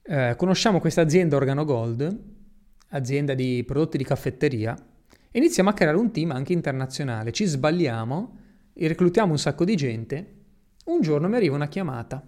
eh, 0.07 0.35
conosciamo 0.37 0.81
questa 0.81 1.03
azienda 1.03 1.37
Organo 1.37 1.64
Gold, 1.64 2.34
azienda 2.95 3.35
di 3.35 3.63
prodotti 3.67 3.99
di 3.99 4.05
caffetteria, 4.05 4.77
iniziamo 5.33 5.71
a 5.71 5.73
creare 5.73 5.97
un 5.97 6.13
team 6.13 6.31
anche 6.31 6.53
internazionale. 6.53 7.33
Ci 7.33 7.45
sbagliamo, 7.45 8.37
reclutiamo 8.75 9.33
un 9.33 9.39
sacco 9.39 9.65
di 9.65 9.77
gente. 9.77 10.35
Un 10.87 11.01
giorno 11.01 11.29
mi 11.29 11.37
arriva 11.37 11.55
una 11.55 11.69
chiamata. 11.69 12.27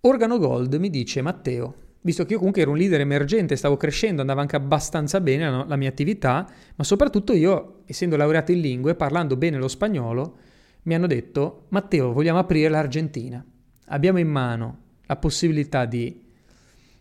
Organo 0.00 0.38
Gold 0.38 0.74
mi 0.74 0.90
dice 0.90 1.22
Matteo, 1.22 1.74
visto 2.00 2.24
che 2.24 2.32
io 2.32 2.38
comunque 2.38 2.62
ero 2.62 2.72
un 2.72 2.76
leader 2.76 3.00
emergente, 3.00 3.54
stavo 3.54 3.76
crescendo, 3.76 4.20
andava 4.20 4.40
anche 4.40 4.56
abbastanza 4.56 5.20
bene 5.20 5.48
la, 5.48 5.64
la 5.64 5.76
mia 5.76 5.88
attività, 5.88 6.48
ma 6.74 6.82
soprattutto 6.82 7.32
io, 7.32 7.82
essendo 7.86 8.16
laureato 8.16 8.50
in 8.50 8.60
lingue, 8.60 8.96
parlando 8.96 9.36
bene 9.36 9.58
lo 9.58 9.68
spagnolo, 9.68 10.38
mi 10.84 10.94
hanno 10.94 11.06
detto 11.06 11.66
Matteo, 11.68 12.12
vogliamo 12.12 12.40
aprire 12.40 12.68
l'Argentina. 12.68 13.44
Abbiamo 13.86 14.18
in 14.18 14.28
mano 14.28 14.78
la 15.06 15.16
possibilità 15.16 15.84
di 15.84 16.21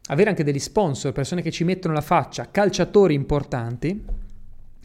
avere 0.07 0.29
anche 0.29 0.43
degli 0.43 0.59
sponsor, 0.59 1.11
persone 1.11 1.41
che 1.41 1.51
ci 1.51 1.63
mettono 1.63 1.93
la 1.93 2.01
faccia, 2.01 2.49
calciatori 2.49 3.13
importanti. 3.13 4.03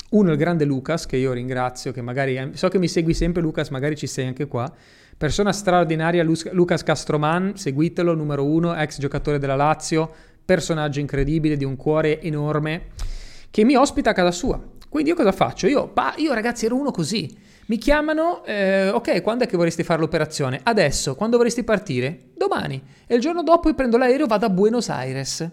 Uno, 0.08 0.30
il 0.30 0.36
grande 0.36 0.64
Lucas, 0.64 1.04
che 1.06 1.16
io 1.16 1.32
ringrazio, 1.32 1.90
che 1.90 2.00
magari 2.00 2.52
so 2.54 2.68
che 2.68 2.78
mi 2.78 2.86
segui 2.86 3.12
sempre, 3.12 3.42
Lucas, 3.42 3.70
magari 3.70 3.96
ci 3.96 4.06
sei 4.06 4.26
anche 4.26 4.46
qua. 4.46 4.72
Persona 5.16 5.52
straordinaria, 5.52 6.22
Lucas 6.22 6.82
Castroman, 6.82 7.56
seguitelo, 7.56 8.14
numero 8.14 8.44
uno, 8.44 8.74
ex 8.76 8.98
giocatore 9.00 9.38
della 9.38 9.56
Lazio, 9.56 10.12
personaggio 10.44 11.00
incredibile, 11.00 11.56
di 11.56 11.64
un 11.64 11.74
cuore 11.74 12.20
enorme, 12.20 12.88
che 13.50 13.64
mi 13.64 13.74
ospita 13.74 14.10
a 14.10 14.12
casa 14.12 14.30
sua. 14.30 14.62
Quindi 14.96 15.12
io 15.12 15.20
cosa 15.22 15.36
faccio? 15.36 15.66
Io, 15.66 15.90
bah, 15.92 16.14
io 16.16 16.32
ragazzi 16.32 16.64
ero 16.64 16.74
uno 16.74 16.90
così. 16.90 17.36
Mi 17.66 17.76
chiamano, 17.76 18.42
eh, 18.46 18.88
ok, 18.88 19.20
quando 19.20 19.44
è 19.44 19.46
che 19.46 19.58
vorresti 19.58 19.82
fare 19.82 20.00
l'operazione? 20.00 20.58
Adesso, 20.62 21.14
quando 21.16 21.36
vorresti 21.36 21.64
partire? 21.64 22.30
Domani. 22.34 22.82
E 23.06 23.14
il 23.14 23.20
giorno 23.20 23.42
dopo 23.42 23.68
io 23.68 23.74
prendo 23.74 23.98
l'aereo 23.98 24.24
e 24.24 24.28
vado 24.28 24.46
a 24.46 24.48
Buenos 24.48 24.88
Aires. 24.88 25.46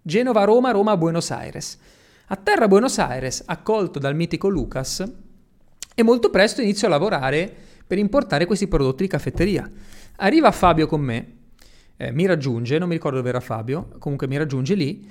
Genova, 0.00 0.44
Roma, 0.44 0.70
Roma, 0.70 0.96
Buenos 0.96 1.30
Aires. 1.30 1.78
A 2.28 2.36
terra 2.36 2.66
Buenos 2.66 2.96
Aires, 2.96 3.42
accolto 3.44 3.98
dal 3.98 4.16
mitico 4.16 4.48
Lucas, 4.48 5.04
e 5.94 6.02
molto 6.02 6.30
presto 6.30 6.62
inizio 6.62 6.86
a 6.86 6.90
lavorare 6.90 7.54
per 7.86 7.98
importare 7.98 8.46
questi 8.46 8.68
prodotti 8.68 9.02
di 9.02 9.10
caffetteria. 9.10 9.70
Arriva 10.16 10.50
Fabio 10.50 10.86
con 10.86 11.02
me, 11.02 11.32
eh, 11.98 12.10
mi 12.10 12.24
raggiunge, 12.24 12.78
non 12.78 12.88
mi 12.88 12.94
ricordo 12.94 13.18
dove 13.18 13.28
era 13.28 13.40
Fabio, 13.40 13.90
comunque 13.98 14.26
mi 14.26 14.38
raggiunge 14.38 14.72
lì, 14.72 15.06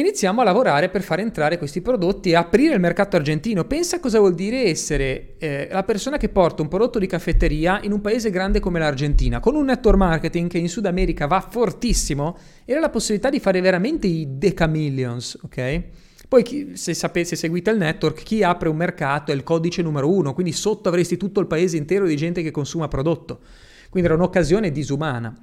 iniziamo 0.00 0.40
a 0.40 0.44
lavorare 0.44 0.88
per 0.88 1.02
far 1.02 1.20
entrare 1.20 1.58
questi 1.58 1.80
prodotti 1.80 2.30
e 2.30 2.36
aprire 2.36 2.74
il 2.74 2.80
mercato 2.80 3.16
argentino. 3.16 3.64
Pensa 3.64 3.98
cosa 3.98 4.18
vuol 4.18 4.34
dire 4.34 4.64
essere 4.64 5.36
eh, 5.38 5.68
la 5.70 5.84
persona 5.84 6.18
che 6.18 6.28
porta 6.28 6.62
un 6.62 6.68
prodotto 6.68 6.98
di 6.98 7.06
caffetteria 7.06 7.80
in 7.82 7.92
un 7.92 8.00
paese 8.00 8.30
grande 8.30 8.60
come 8.60 8.78
l'Argentina, 8.78 9.40
con 9.40 9.54
un 9.54 9.64
network 9.64 9.96
marketing 9.96 10.50
che 10.50 10.58
in 10.58 10.68
Sud 10.68 10.86
America 10.86 11.26
va 11.26 11.40
fortissimo, 11.40 12.36
era 12.64 12.80
la 12.80 12.90
possibilità 12.90 13.30
di 13.30 13.40
fare 13.40 13.60
veramente 13.60 14.06
i 14.06 14.26
decamillions, 14.36 15.38
ok? 15.42 15.82
Poi 16.28 16.42
chi, 16.42 16.76
se, 16.76 16.92
sapete, 16.92 17.28
se 17.28 17.36
seguite 17.36 17.70
il 17.70 17.78
network, 17.78 18.22
chi 18.22 18.42
apre 18.42 18.68
un 18.68 18.76
mercato 18.76 19.30
è 19.30 19.34
il 19.34 19.44
codice 19.44 19.80
numero 19.80 20.12
uno, 20.12 20.34
quindi 20.34 20.52
sotto 20.52 20.88
avresti 20.88 21.16
tutto 21.16 21.40
il 21.40 21.46
paese 21.46 21.76
intero 21.76 22.06
di 22.06 22.16
gente 22.16 22.42
che 22.42 22.50
consuma 22.50 22.88
prodotto. 22.88 23.40
Quindi 23.88 24.08
era 24.08 24.18
un'occasione 24.18 24.72
disumana. 24.72 25.34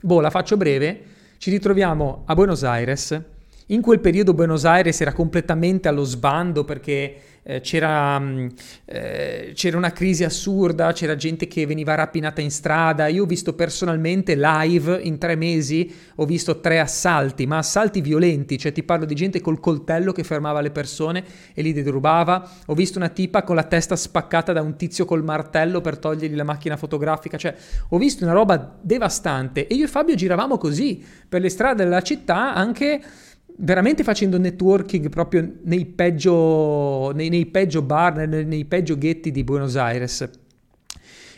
Boh, 0.00 0.20
la 0.20 0.30
faccio 0.30 0.56
breve, 0.56 1.02
ci 1.38 1.50
ritroviamo 1.50 2.22
a 2.26 2.34
Buenos 2.34 2.62
Aires, 2.62 3.20
in 3.72 3.80
quel 3.80 4.00
periodo 4.00 4.34
Buenos 4.34 4.64
Aires 4.64 5.00
era 5.00 5.12
completamente 5.12 5.88
allo 5.88 6.04
sbando 6.04 6.64
perché 6.64 7.16
eh, 7.42 7.60
c'era, 7.60 8.20
mm, 8.20 8.48
eh, 8.84 9.52
c'era, 9.54 9.76
una 9.76 9.92
crisi 9.92 10.24
assurda, 10.24 10.92
c'era 10.92 11.16
gente 11.16 11.48
che 11.48 11.66
veniva 11.66 11.94
rapinata 11.94 12.40
in 12.40 12.50
strada. 12.50 13.08
Io 13.08 13.24
ho 13.24 13.26
visto 13.26 13.54
personalmente 13.54 14.36
live 14.36 15.00
in 15.02 15.18
tre 15.18 15.34
mesi, 15.34 15.92
ho 16.16 16.24
visto 16.24 16.60
tre 16.60 16.78
assalti, 16.78 17.46
ma 17.46 17.58
assalti 17.58 18.00
violenti, 18.00 18.58
cioè 18.58 18.72
ti 18.72 18.82
parlo 18.82 19.06
di 19.06 19.14
gente 19.14 19.40
col 19.40 19.58
coltello 19.58 20.12
che 20.12 20.22
fermava 20.22 20.60
le 20.60 20.70
persone 20.70 21.24
e 21.54 21.62
li 21.62 21.72
derubava. 21.72 22.48
Ho 22.66 22.74
visto 22.74 22.98
una 22.98 23.08
tipa 23.08 23.42
con 23.42 23.56
la 23.56 23.64
testa 23.64 23.96
spaccata 23.96 24.52
da 24.52 24.62
un 24.62 24.76
tizio 24.76 25.04
col 25.04 25.24
martello 25.24 25.80
per 25.80 25.98
togliergli 25.98 26.36
la 26.36 26.44
macchina 26.44 26.76
fotografica, 26.76 27.36
cioè 27.38 27.54
ho 27.88 27.98
visto 27.98 28.22
una 28.22 28.34
roba 28.34 28.78
devastante 28.80 29.66
e 29.66 29.74
io 29.74 29.86
e 29.86 29.88
Fabio 29.88 30.14
giravamo 30.14 30.58
così 30.58 31.04
per 31.28 31.40
le 31.40 31.48
strade 31.48 31.82
della 31.82 32.02
città 32.02 32.54
anche 32.54 33.00
veramente 33.56 34.02
facendo 34.02 34.38
networking 34.38 35.08
proprio 35.08 35.50
nei 35.64 35.86
peggio, 35.86 37.12
nei, 37.14 37.28
nei 37.28 37.46
peggio 37.46 37.82
bar, 37.82 38.26
nei, 38.26 38.44
nei, 38.44 38.64
peggio 38.64 38.96
ghetti 38.96 39.30
di 39.30 39.44
Buenos 39.44 39.76
Aires. 39.76 40.28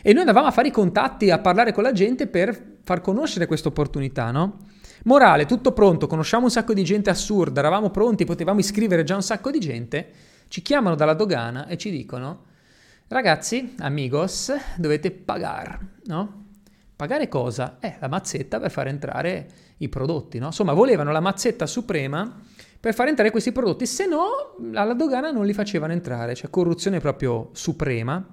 E 0.01 0.11
noi 0.11 0.21
andavamo 0.21 0.47
a 0.47 0.51
fare 0.51 0.67
i 0.67 0.71
contatti, 0.71 1.31
a 1.31 1.39
parlare 1.39 1.71
con 1.71 1.83
la 1.83 1.91
gente 1.91 2.27
per 2.27 2.77
far 2.83 3.01
conoscere 3.01 3.47
questa 3.47 3.69
opportunità, 3.69 4.31
no? 4.31 4.59
Morale, 5.05 5.45
tutto 5.45 5.71
pronto, 5.71 6.07
conosciamo 6.07 6.45
un 6.45 6.51
sacco 6.51 6.73
di 6.73 6.83
gente 6.83 7.09
assurda, 7.09 7.59
eravamo 7.59 7.89
pronti, 7.89 8.25
potevamo 8.25 8.59
iscrivere 8.59 9.03
già 9.03 9.15
un 9.15 9.23
sacco 9.23 9.51
di 9.51 9.59
gente, 9.59 10.09
ci 10.47 10.61
chiamano 10.61 10.95
dalla 10.95 11.13
dogana 11.13 11.67
e 11.67 11.77
ci 11.77 11.91
dicono, 11.91 12.43
ragazzi, 13.07 13.75
amigos, 13.79 14.51
dovete 14.77 15.11
pagare, 15.11 15.79
no? 16.05 16.43
Pagare 16.95 17.27
cosa? 17.27 17.77
Eh, 17.79 17.97
la 17.99 18.07
mazzetta 18.07 18.59
per 18.59 18.71
far 18.71 18.87
entrare 18.87 19.47
i 19.77 19.89
prodotti, 19.89 20.39
no? 20.39 20.47
Insomma, 20.47 20.73
volevano 20.73 21.11
la 21.11 21.19
mazzetta 21.19 21.65
suprema 21.65 22.41
per 22.79 22.93
far 22.93 23.07
entrare 23.07 23.31
questi 23.31 23.51
prodotti, 23.51 23.85
se 23.85 24.05
no 24.05 24.55
alla 24.73 24.93
dogana 24.93 25.31
non 25.31 25.45
li 25.45 25.53
facevano 25.53 25.93
entrare, 25.93 26.35
cioè 26.35 26.49
corruzione 26.49 26.99
proprio 26.99 27.49
suprema. 27.53 28.23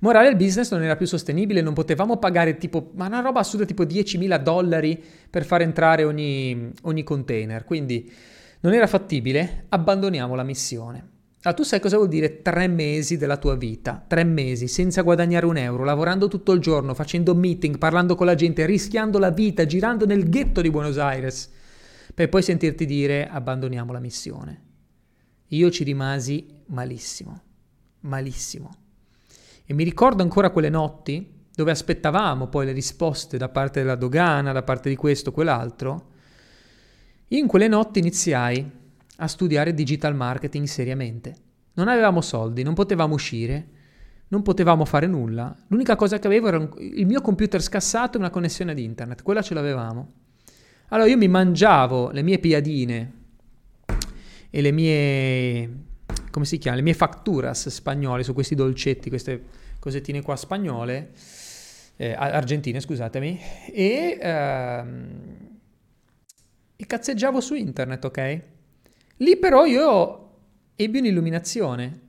Morale, 0.00 0.28
il 0.28 0.36
business 0.36 0.72
non 0.72 0.82
era 0.82 0.96
più 0.96 1.06
sostenibile, 1.06 1.62
non 1.62 1.72
potevamo 1.72 2.18
pagare 2.18 2.58
tipo, 2.58 2.90
ma 2.94 3.06
una 3.06 3.20
roba 3.20 3.40
assurda 3.40 3.64
tipo 3.64 3.84
10.000 3.84 4.42
dollari 4.42 5.02
per 5.30 5.44
far 5.44 5.62
entrare 5.62 6.04
ogni, 6.04 6.70
ogni 6.82 7.02
container, 7.02 7.64
quindi 7.64 8.12
non 8.60 8.74
era 8.74 8.86
fattibile, 8.86 9.66
abbandoniamo 9.68 10.34
la 10.34 10.42
missione. 10.42 11.14
Allora, 11.46 11.62
tu 11.62 11.68
sai 11.68 11.78
cosa 11.78 11.96
vuol 11.96 12.08
dire 12.08 12.42
tre 12.42 12.66
mesi 12.66 13.16
della 13.16 13.36
tua 13.36 13.54
vita, 13.54 14.04
tre 14.04 14.24
mesi 14.24 14.66
senza 14.66 15.02
guadagnare 15.02 15.46
un 15.46 15.56
euro, 15.56 15.84
lavorando 15.84 16.26
tutto 16.26 16.50
il 16.50 16.60
giorno, 16.60 16.92
facendo 16.92 17.36
meeting, 17.36 17.78
parlando 17.78 18.16
con 18.16 18.26
la 18.26 18.34
gente, 18.34 18.66
rischiando 18.66 19.20
la 19.20 19.30
vita, 19.30 19.64
girando 19.64 20.06
nel 20.06 20.28
ghetto 20.28 20.60
di 20.60 20.70
Buenos 20.70 20.98
Aires, 20.98 21.48
per 22.12 22.28
poi 22.28 22.42
sentirti 22.42 22.84
dire 22.84 23.28
abbandoniamo 23.28 23.92
la 23.92 24.00
missione. 24.00 24.62
Io 25.50 25.70
ci 25.70 25.84
rimasi 25.84 26.48
malissimo, 26.66 27.40
malissimo. 28.00 28.74
E 29.64 29.72
mi 29.72 29.84
ricordo 29.84 30.24
ancora 30.24 30.50
quelle 30.50 30.68
notti 30.68 31.32
dove 31.54 31.70
aspettavamo 31.70 32.48
poi 32.48 32.66
le 32.66 32.72
risposte 32.72 33.36
da 33.38 33.48
parte 33.48 33.78
della 33.78 33.94
dogana, 33.94 34.50
da 34.50 34.64
parte 34.64 34.88
di 34.88 34.96
questo, 34.96 35.30
quell'altro. 35.30 36.10
In 37.28 37.46
quelle 37.46 37.68
notti 37.68 38.00
iniziai 38.00 38.84
a 39.16 39.26
studiare 39.26 39.74
digital 39.74 40.14
marketing 40.14 40.66
seriamente. 40.66 41.34
Non 41.74 41.88
avevamo 41.88 42.20
soldi, 42.20 42.62
non 42.62 42.74
potevamo 42.74 43.14
uscire, 43.14 43.68
non 44.28 44.42
potevamo 44.42 44.84
fare 44.84 45.06
nulla. 45.06 45.54
L'unica 45.68 45.96
cosa 45.96 46.18
che 46.18 46.26
avevo 46.26 46.48
era 46.48 46.68
il 46.78 47.06
mio 47.06 47.20
computer 47.20 47.62
scassato 47.62 48.16
e 48.16 48.20
una 48.20 48.30
connessione 48.30 48.72
ad 48.72 48.78
internet, 48.78 49.22
quella 49.22 49.42
ce 49.42 49.54
l'avevamo. 49.54 50.12
Allora 50.88 51.08
io 51.08 51.16
mi 51.16 51.28
mangiavo 51.28 52.10
le 52.10 52.22
mie 52.22 52.38
piadine 52.38 53.12
e 54.50 54.60
le 54.60 54.70
mie 54.70 55.84
come 56.36 56.44
si 56.44 56.58
chiama? 56.58 56.76
Le 56.76 56.82
mie 56.82 56.92
facturas 56.92 57.70
spagnole 57.70 58.22
su 58.22 58.34
questi 58.34 58.54
dolcetti, 58.54 59.08
queste 59.08 59.42
cosettine 59.78 60.20
qua 60.20 60.36
spagnole, 60.36 61.12
eh, 61.96 62.12
argentine, 62.12 62.78
scusatemi, 62.78 63.40
e, 63.72 64.18
ehm, 64.20 65.08
e 66.76 66.86
cazzeggiavo 66.86 67.40
su 67.40 67.54
internet, 67.54 68.04
ok? 68.04 68.42
Lì 69.20 69.38
però 69.38 69.64
io 69.64 70.30
ebbi 70.76 70.98
un'illuminazione. 70.98 72.00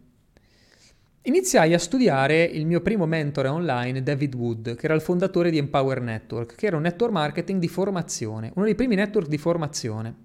Iniziai 1.21 1.73
a 1.73 1.79
studiare 1.79 2.43
il 2.43 2.65
mio 2.65 2.81
primo 2.81 3.05
mentore 3.05 3.47
online, 3.47 4.03
David 4.03 4.35
Wood, 4.35 4.75
che 4.75 4.85
era 4.85 4.93
il 4.93 4.99
fondatore 4.99 5.49
di 5.49 5.57
Empower 5.57 6.01
Network, 6.01 6.55
che 6.55 6.65
era 6.65 6.75
un 6.75 6.81
network 6.81 7.13
marketing 7.13 7.61
di 7.61 7.69
formazione, 7.69 8.51
uno 8.55 8.65
dei 8.65 8.75
primi 8.75 8.95
network 8.95 9.29
di 9.29 9.37
formazione. 9.37 10.15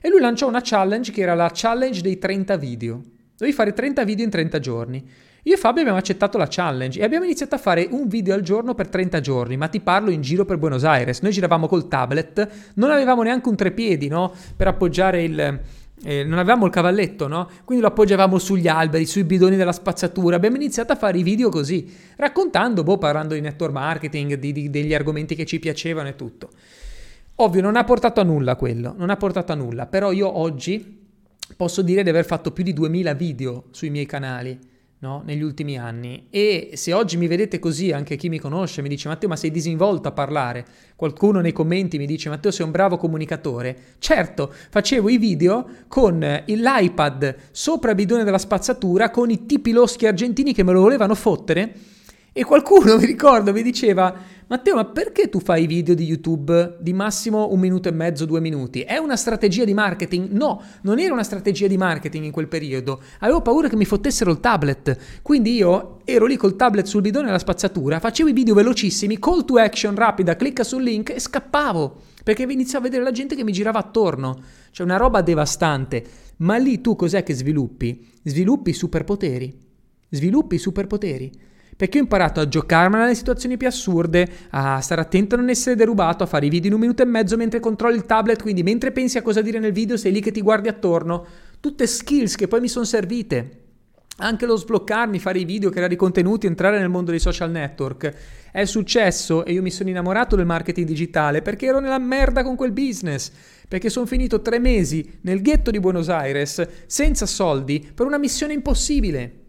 E 0.00 0.08
lui 0.08 0.20
lanciò 0.20 0.46
una 0.46 0.60
challenge 0.62 1.10
che 1.10 1.22
era 1.22 1.34
la 1.34 1.50
challenge 1.52 2.02
dei 2.02 2.18
30 2.18 2.56
video. 2.56 3.02
Dovevi 3.36 3.56
fare 3.56 3.72
30 3.72 4.04
video 4.04 4.24
in 4.24 4.30
30 4.30 4.58
giorni. 4.60 5.10
Io 5.42 5.54
e 5.54 5.56
Fabio 5.56 5.80
abbiamo 5.80 5.98
accettato 5.98 6.38
la 6.38 6.46
challenge 6.48 7.00
e 7.00 7.04
abbiamo 7.04 7.24
iniziato 7.24 7.56
a 7.56 7.58
fare 7.58 7.88
un 7.90 8.06
video 8.06 8.34
al 8.34 8.42
giorno 8.42 8.74
per 8.74 8.88
30 8.88 9.20
giorni, 9.20 9.56
ma 9.56 9.66
ti 9.66 9.80
parlo 9.80 10.10
in 10.10 10.20
giro 10.20 10.44
per 10.44 10.58
Buenos 10.58 10.84
Aires. 10.84 11.20
Noi 11.20 11.32
giravamo 11.32 11.66
col 11.66 11.88
tablet, 11.88 12.72
non 12.74 12.90
avevamo 12.90 13.22
neanche 13.22 13.48
un 13.48 13.56
trepiedi, 13.56 14.08
no? 14.08 14.32
Per 14.56 14.66
appoggiare 14.66 15.22
il, 15.22 15.60
eh, 16.02 16.24
non 16.24 16.38
avevamo 16.38 16.66
il 16.66 16.72
cavalletto, 16.72 17.26
no? 17.26 17.48
Quindi 17.64 17.82
lo 17.84 17.90
appoggiavamo 17.90 18.38
sugli 18.38 18.68
alberi, 18.68 19.06
sui 19.06 19.24
bidoni 19.24 19.56
della 19.56 19.72
spazzatura. 19.72 20.36
Abbiamo 20.36 20.56
iniziato 20.56 20.92
a 20.92 20.96
fare 20.96 21.18
i 21.18 21.22
video 21.22 21.48
così, 21.48 21.92
raccontando, 22.16 22.82
boh, 22.82 22.98
parlando 22.98 23.34
di 23.34 23.40
network 23.40 23.72
marketing, 23.72 24.34
di, 24.34 24.52
di, 24.52 24.70
degli 24.70 24.94
argomenti 24.94 25.34
che 25.34 25.46
ci 25.46 25.58
piacevano 25.58 26.08
e 26.08 26.16
tutto. 26.16 26.50
Ovvio, 27.36 27.60
non 27.60 27.76
ha 27.76 27.84
portato 27.84 28.20
a 28.20 28.24
nulla 28.24 28.56
quello, 28.56 28.94
non 28.96 29.10
ha 29.10 29.16
portato 29.16 29.52
a 29.52 29.54
nulla, 29.54 29.86
però 29.86 30.12
io 30.12 30.38
oggi 30.38 31.06
posso 31.56 31.82
dire 31.82 32.02
di 32.02 32.08
aver 32.08 32.24
fatto 32.24 32.50
più 32.50 32.64
di 32.64 32.72
2000 32.72 33.14
video 33.14 33.64
sui 33.70 33.90
miei 33.90 34.06
canali 34.06 34.58
no? 35.00 35.22
negli 35.24 35.42
ultimi 35.42 35.78
anni. 35.78 36.26
E 36.30 36.70
se 36.74 36.92
oggi 36.92 37.16
mi 37.16 37.26
vedete 37.26 37.58
così, 37.58 37.92
anche 37.92 38.16
chi 38.16 38.28
mi 38.28 38.38
conosce 38.38 38.82
mi 38.82 38.88
dice 38.88 39.08
Matteo 39.08 39.28
ma 39.28 39.36
sei 39.36 39.50
disinvolto 39.50 40.08
a 40.08 40.12
parlare, 40.12 40.64
qualcuno 40.96 41.40
nei 41.40 41.52
commenti 41.52 41.98
mi 41.98 42.06
dice 42.06 42.28
Matteo 42.28 42.50
sei 42.50 42.64
un 42.64 42.72
bravo 42.72 42.96
comunicatore, 42.96 43.76
certo 43.98 44.52
facevo 44.70 45.08
i 45.08 45.18
video 45.18 45.66
con 45.88 46.18
l'iPad 46.18 47.36
sopra 47.50 47.90
il 47.90 47.96
bidone 47.96 48.24
della 48.24 48.38
spazzatura 48.38 49.10
con 49.10 49.30
i 49.30 49.46
tipi 49.46 49.72
loschi 49.72 50.06
argentini 50.06 50.52
che 50.52 50.62
me 50.62 50.72
lo 50.72 50.80
volevano 50.80 51.14
fottere 51.14 51.96
e 52.38 52.44
qualcuno 52.44 52.96
mi 52.98 53.04
ricordo 53.04 53.52
mi 53.52 53.62
diceva 53.62 54.14
Matteo, 54.46 54.76
ma 54.76 54.86
perché 54.86 55.28
tu 55.28 55.40
fai 55.40 55.66
video 55.66 55.94
di 55.94 56.04
YouTube 56.04 56.78
di 56.80 56.94
massimo 56.94 57.52
un 57.52 57.60
minuto 57.60 57.88
e 57.88 57.92
mezzo, 57.92 58.24
due 58.24 58.40
minuti? 58.40 58.80
È 58.80 58.96
una 58.96 59.14
strategia 59.14 59.64
di 59.64 59.74
marketing? 59.74 60.30
No, 60.30 60.62
non 60.82 60.98
era 60.98 61.12
una 61.12 61.22
strategia 61.22 61.66
di 61.66 61.76
marketing 61.76 62.24
in 62.24 62.30
quel 62.30 62.48
periodo. 62.48 63.02
Avevo 63.18 63.42
paura 63.42 63.68
che 63.68 63.76
mi 63.76 63.84
fottessero 63.84 64.30
il 64.30 64.40
tablet. 64.40 65.20
Quindi 65.20 65.52
io 65.56 65.98
ero 66.04 66.24
lì 66.24 66.36
col 66.36 66.56
tablet 66.56 66.86
sul 66.86 67.02
bidone 67.02 67.26
della 67.26 67.38
spazzatura, 67.38 68.00
facevo 68.00 68.30
i 68.30 68.32
video 68.32 68.54
velocissimi, 68.54 69.18
call 69.18 69.44
to 69.44 69.58
action 69.58 69.94
rapida, 69.94 70.34
clicca 70.34 70.64
sul 70.64 70.82
link 70.82 71.10
e 71.10 71.20
scappavo. 71.20 72.00
Perché 72.24 72.44
iniziavo 72.44 72.86
a 72.86 72.88
vedere 72.88 73.04
la 73.04 73.12
gente 73.12 73.34
che 73.34 73.44
mi 73.44 73.52
girava 73.52 73.80
attorno. 73.80 74.40
Cioè 74.70 74.86
una 74.86 74.96
roba 74.96 75.20
devastante. 75.20 76.02
Ma 76.38 76.56
lì 76.56 76.80
tu 76.80 76.96
cos'è 76.96 77.22
che 77.22 77.34
sviluppi? 77.34 78.02
Sviluppi 78.22 78.72
superpoteri. 78.72 79.54
Sviluppi 80.08 80.56
superpoteri 80.56 81.47
perché 81.78 81.98
ho 81.98 82.00
imparato 82.00 82.40
a 82.40 82.48
giocarmela 82.48 83.04
nelle 83.04 83.14
situazioni 83.14 83.56
più 83.56 83.68
assurde, 83.68 84.28
a 84.50 84.80
stare 84.80 85.00
attento 85.00 85.36
a 85.36 85.38
non 85.38 85.48
essere 85.48 85.76
derubato, 85.76 86.24
a 86.24 86.26
fare 86.26 86.46
i 86.46 86.48
video 86.48 86.70
in 86.70 86.74
un 86.74 86.80
minuto 86.80 87.02
e 87.02 87.04
mezzo 87.04 87.36
mentre 87.36 87.60
controlli 87.60 87.94
il 87.94 88.04
tablet, 88.04 88.42
quindi 88.42 88.64
mentre 88.64 88.90
pensi 88.90 89.16
a 89.16 89.22
cosa 89.22 89.42
dire 89.42 89.60
nel 89.60 89.70
video 89.70 89.96
sei 89.96 90.10
lì 90.10 90.20
che 90.20 90.32
ti 90.32 90.42
guardi 90.42 90.66
attorno. 90.66 91.24
Tutte 91.60 91.86
skills 91.86 92.34
che 92.34 92.48
poi 92.48 92.58
mi 92.58 92.66
sono 92.66 92.84
servite. 92.84 93.60
Anche 94.16 94.44
lo 94.44 94.56
sbloccarmi, 94.56 95.20
fare 95.20 95.38
i 95.38 95.44
video, 95.44 95.70
creare 95.70 95.94
i 95.94 95.96
contenuti, 95.96 96.48
entrare 96.48 96.80
nel 96.80 96.88
mondo 96.88 97.12
dei 97.12 97.20
social 97.20 97.52
network. 97.52 98.12
È 98.50 98.64
successo 98.64 99.44
e 99.44 99.52
io 99.52 99.62
mi 99.62 99.70
sono 99.70 99.88
innamorato 99.88 100.34
del 100.34 100.46
marketing 100.46 100.84
digitale 100.84 101.42
perché 101.42 101.66
ero 101.66 101.78
nella 101.78 102.00
merda 102.00 102.42
con 102.42 102.56
quel 102.56 102.72
business. 102.72 103.30
Perché 103.68 103.88
sono 103.88 104.06
finito 104.06 104.42
tre 104.42 104.58
mesi 104.58 105.18
nel 105.20 105.42
ghetto 105.42 105.70
di 105.70 105.78
Buenos 105.78 106.08
Aires 106.08 106.66
senza 106.86 107.24
soldi 107.24 107.88
per 107.94 108.04
una 108.04 108.18
missione 108.18 108.54
impossibile. 108.54 109.46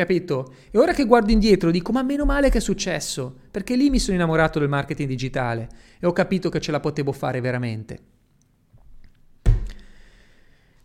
Capito? 0.00 0.54
E 0.70 0.78
ora 0.78 0.94
che 0.94 1.04
guardo 1.04 1.30
indietro 1.30 1.70
dico, 1.70 1.92
ma 1.92 2.02
meno 2.02 2.24
male 2.24 2.48
che 2.48 2.56
è 2.56 2.60
successo, 2.62 3.36
perché 3.50 3.76
lì 3.76 3.90
mi 3.90 3.98
sono 3.98 4.16
innamorato 4.16 4.58
del 4.58 4.70
marketing 4.70 5.06
digitale 5.06 5.68
e 5.98 6.06
ho 6.06 6.12
capito 6.12 6.48
che 6.48 6.58
ce 6.58 6.72
la 6.72 6.80
potevo 6.80 7.12
fare 7.12 7.42
veramente. 7.42 7.98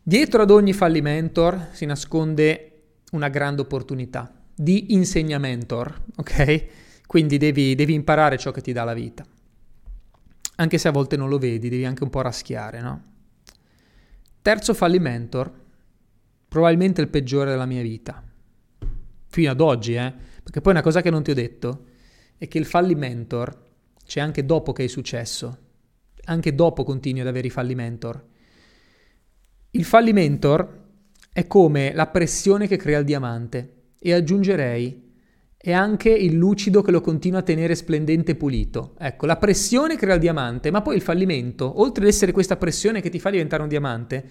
Dietro 0.04 0.42
ad 0.42 0.52
ogni 0.52 0.74
fallimentor 0.74 1.70
si 1.72 1.86
nasconde 1.86 2.72
una 3.14 3.30
grande 3.30 3.62
opportunità 3.62 4.34
di 4.54 4.94
insegnamentor, 4.94 6.02
ok? 6.18 6.66
Quindi 7.08 7.38
devi, 7.38 7.74
devi 7.74 7.94
imparare 7.94 8.38
ciò 8.38 8.52
che 8.52 8.60
ti 8.60 8.74
dà 8.74 8.84
la 8.84 8.94
vita. 8.94 9.26
Anche 10.58 10.78
se 10.78 10.90
a 10.90 10.92
volte 10.92 11.16
non 11.16 11.30
lo 11.30 11.38
vedi, 11.38 11.70
devi 11.70 11.86
anche 11.86 12.04
un 12.04 12.10
po' 12.10 12.20
raschiare, 12.20 12.82
no? 12.82 13.02
Terzo 14.42 14.74
fallimentor, 14.74 15.54
probabilmente 16.50 17.00
il 17.00 17.08
peggiore 17.08 17.52
della 17.52 17.66
mia 17.66 17.82
vita 17.82 18.25
fino 19.36 19.52
ad 19.52 19.60
oggi, 19.60 19.96
eh? 19.96 20.14
Perché 20.42 20.62
poi 20.62 20.72
una 20.72 20.82
cosa 20.82 21.02
che 21.02 21.10
non 21.10 21.22
ti 21.22 21.32
ho 21.32 21.34
detto 21.34 21.88
è 22.38 22.48
che 22.48 22.58
il 22.58 22.64
fallimentor 22.64 23.64
c'è 24.06 24.22
anche 24.22 24.46
dopo 24.46 24.72
che 24.72 24.84
hai 24.84 24.88
successo, 24.88 25.58
anche 26.26 26.56
dopo 26.56 26.86
continui 26.86 27.20
ad 27.20 27.28
avere 27.28 27.48
i 27.48 27.50
fallimentor. 27.50 28.26
Il 29.72 29.84
fallimentor 29.84 30.84
è 31.34 31.48
come 31.48 31.92
la 31.94 32.08
pressione 32.08 32.66
che 32.66 32.78
crea 32.78 33.00
il 33.00 33.04
diamante 33.04 33.74
e 34.00 34.14
aggiungerei 34.14 35.04
è 35.58 35.74
anche 35.74 36.10
il 36.12 36.36
lucido 36.36 36.82
che 36.82 36.92
lo 36.92 37.02
continua 37.02 37.40
a 37.40 37.44
tenere 37.44 37.76
splendente 37.76 38.32
e 38.32 38.36
pulito. 38.36 38.96
Ecco, 38.98 39.26
la 39.26 39.36
pressione 39.36 39.98
crea 39.98 40.14
il 40.14 40.22
diamante, 40.22 40.72
ma 40.72 40.82
poi 40.82 40.96
il 40.96 41.02
fallimento, 41.02 41.82
oltre 41.82 42.04
ad 42.04 42.10
essere 42.10 42.32
questa 42.32 42.56
pressione 42.56 43.02
che 43.02 43.10
ti 43.10 43.20
fa 43.20 43.32
diventare 43.32 43.64
un 43.64 43.68
diamante, 43.68 44.26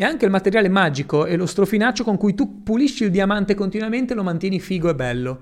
e 0.00 0.04
anche 0.04 0.26
il 0.26 0.30
materiale 0.30 0.68
magico 0.68 1.26
e 1.26 1.34
lo 1.34 1.44
strofinaccio 1.44 2.04
con 2.04 2.16
cui 2.16 2.32
tu 2.32 2.62
pulisci 2.62 3.02
il 3.02 3.10
diamante 3.10 3.56
continuamente 3.56 4.14
lo 4.14 4.22
mantieni 4.22 4.60
figo 4.60 4.88
e 4.88 4.94
bello. 4.94 5.40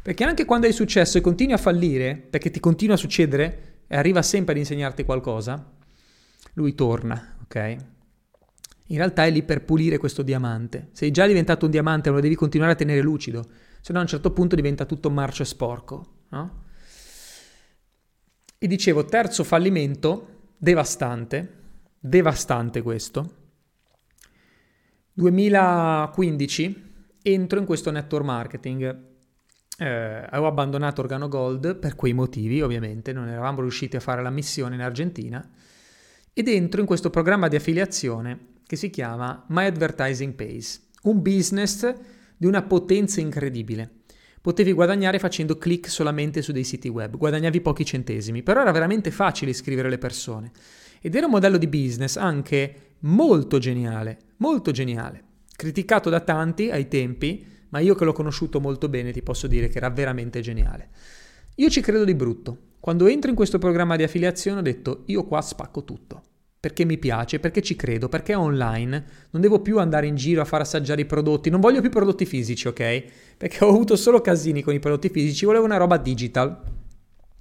Perché 0.00 0.24
anche 0.24 0.46
quando 0.46 0.66
hai 0.66 0.72
successo 0.72 1.18
e 1.18 1.20
continui 1.20 1.52
a 1.52 1.58
fallire, 1.58 2.16
perché 2.16 2.50
ti 2.50 2.58
continua 2.58 2.94
a 2.94 2.98
succedere 2.98 3.82
e 3.86 3.98
arriva 3.98 4.22
sempre 4.22 4.54
ad 4.54 4.60
insegnarti 4.60 5.04
qualcosa, 5.04 5.62
lui 6.54 6.74
torna, 6.74 7.36
ok? 7.42 7.76
In 8.86 8.96
realtà 8.96 9.26
è 9.26 9.30
lì 9.30 9.42
per 9.42 9.62
pulire 9.62 9.98
questo 9.98 10.22
diamante. 10.22 10.88
Sei 10.92 11.10
già 11.10 11.26
diventato 11.26 11.66
un 11.66 11.70
diamante, 11.70 12.08
lo 12.08 12.20
devi 12.20 12.34
continuare 12.34 12.72
a 12.72 12.76
tenere 12.76 13.02
lucido, 13.02 13.46
se 13.82 13.92
no 13.92 13.98
a 13.98 14.02
un 14.02 14.08
certo 14.08 14.30
punto 14.30 14.56
diventa 14.56 14.86
tutto 14.86 15.10
marcio 15.10 15.42
e 15.42 15.44
sporco, 15.44 16.06
no? 16.30 16.64
E 18.56 18.66
dicevo, 18.66 19.04
terzo 19.04 19.44
fallimento, 19.44 20.46
devastante, 20.56 21.56
devastante 22.00 22.80
questo, 22.80 23.37
2015 25.18 26.84
entro 27.22 27.58
in 27.58 27.64
questo 27.64 27.90
network 27.90 28.24
marketing. 28.24 29.06
Eh, 29.76 29.86
avevo 29.86 30.46
abbandonato 30.46 31.00
Organo 31.00 31.26
Gold 31.26 31.74
per 31.74 31.96
quei 31.96 32.12
motivi, 32.12 32.62
ovviamente, 32.62 33.12
non 33.12 33.26
eravamo 33.26 33.62
riusciti 33.62 33.96
a 33.96 34.00
fare 34.00 34.22
la 34.22 34.30
missione 34.30 34.76
in 34.76 34.80
Argentina. 34.80 35.44
Ed 36.32 36.46
entro 36.46 36.80
in 36.80 36.86
questo 36.86 37.10
programma 37.10 37.48
di 37.48 37.56
affiliazione 37.56 38.58
che 38.64 38.76
si 38.76 38.90
chiama 38.90 39.44
My 39.48 39.64
Advertising 39.66 40.34
Pays, 40.34 40.88
un 41.02 41.20
business 41.20 41.92
di 42.36 42.46
una 42.46 42.62
potenza 42.62 43.20
incredibile. 43.20 43.90
Potevi 44.40 44.72
guadagnare 44.72 45.18
facendo 45.18 45.58
click 45.58 45.90
solamente 45.90 46.42
su 46.42 46.52
dei 46.52 46.62
siti 46.62 46.86
web, 46.86 47.16
guadagnavi 47.16 47.60
pochi 47.60 47.84
centesimi, 47.84 48.44
però 48.44 48.60
era 48.60 48.70
veramente 48.70 49.10
facile 49.10 49.50
iscrivere 49.50 49.90
le 49.90 49.98
persone. 49.98 50.52
Ed 51.00 51.16
era 51.16 51.26
un 51.26 51.32
modello 51.32 51.58
di 51.58 51.66
business 51.66 52.16
anche 52.16 52.87
molto 53.00 53.58
geniale, 53.58 54.18
molto 54.36 54.70
geniale, 54.70 55.22
criticato 55.54 56.10
da 56.10 56.20
tanti 56.20 56.70
ai 56.70 56.88
tempi, 56.88 57.44
ma 57.70 57.80
io 57.80 57.94
che 57.94 58.04
l'ho 58.04 58.12
conosciuto 58.12 58.60
molto 58.60 58.88
bene 58.88 59.12
ti 59.12 59.22
posso 59.22 59.46
dire 59.46 59.68
che 59.68 59.78
era 59.78 59.90
veramente 59.90 60.40
geniale. 60.40 60.88
Io 61.56 61.68
ci 61.68 61.80
credo 61.80 62.04
di 62.04 62.14
brutto. 62.14 62.66
Quando 62.80 63.06
entro 63.08 63.30
in 63.30 63.36
questo 63.36 63.58
programma 63.58 63.96
di 63.96 64.04
affiliazione 64.04 64.60
ho 64.60 64.62
detto 64.62 65.02
io 65.06 65.24
qua 65.24 65.40
spacco 65.40 65.84
tutto. 65.84 66.22
Perché 66.60 66.84
mi 66.84 66.98
piace, 66.98 67.38
perché 67.38 67.62
ci 67.62 67.76
credo, 67.76 68.08
perché 68.08 68.32
è 68.32 68.36
online, 68.36 69.04
non 69.30 69.40
devo 69.40 69.60
più 69.60 69.78
andare 69.78 70.06
in 70.08 70.16
giro 70.16 70.40
a 70.40 70.44
far 70.44 70.60
assaggiare 70.60 71.02
i 71.02 71.06
prodotti, 71.06 71.50
non 71.50 71.60
voglio 71.60 71.80
più 71.80 71.90
prodotti 71.90 72.26
fisici, 72.26 72.66
ok? 72.66 73.04
Perché 73.36 73.64
ho 73.64 73.68
avuto 73.68 73.94
solo 73.94 74.20
casini 74.20 74.62
con 74.62 74.74
i 74.74 74.80
prodotti 74.80 75.08
fisici, 75.08 75.44
volevo 75.44 75.64
una 75.64 75.76
roba 75.76 75.98
digital. 75.98 76.60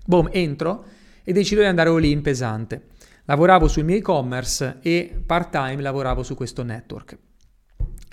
Boom, 0.06 0.30
entro 0.32 0.86
e 1.24 1.34
decido 1.34 1.62
di 1.62 1.68
andare 1.68 1.90
all 1.90 2.04
in 2.04 2.22
pesante. 2.22 2.90
Lavoravo 3.30 3.68
sul 3.68 3.84
mio 3.84 3.98
e-commerce 3.98 4.78
e 4.82 5.22
part 5.26 5.50
time 5.50 5.82
lavoravo 5.82 6.24
su 6.24 6.34
questo 6.34 6.64
network. 6.64 7.18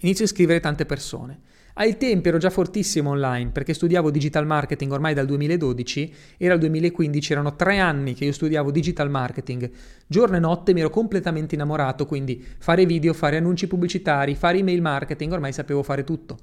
Inizio 0.01 0.25
a 0.25 0.27
iscrivere 0.27 0.59
tante 0.59 0.87
persone. 0.87 1.41
Ai 1.75 1.97
tempi 1.97 2.29
ero 2.29 2.39
già 2.39 2.51
fortissimo 2.51 3.11
online 3.11 3.51
perché 3.51 3.75
studiavo 3.75 4.11
digital 4.11 4.45
marketing 4.45 4.91
ormai 4.91 5.15
dal 5.15 5.27
2012, 5.27 6.15
era 6.37 6.55
il 6.55 6.61
2015, 6.61 7.33
erano 7.33 7.55
tre 7.55 7.79
anni 7.79 8.15
che 8.15 8.25
io 8.25 8.33
studiavo 8.33 8.73
digital 8.73 9.09
marketing. 9.09 9.71
Giorno 10.09 10.35
e 10.35 10.41
notte 10.41 10.73
mi 10.73 10.81
ero 10.81 10.91
completamente 10.91 11.55
innamorato, 11.55 12.07
quindi 12.07 12.45
fare 12.59 12.85
video, 12.85 13.13
fare 13.13 13.37
annunci 13.37 13.69
pubblicitari, 13.69 14.35
fare 14.35 14.59
email 14.59 14.83
marketing, 14.83 15.31
ormai 15.31 15.53
sapevo 15.53 15.85
fare 15.85 16.03
tutto. 16.03 16.39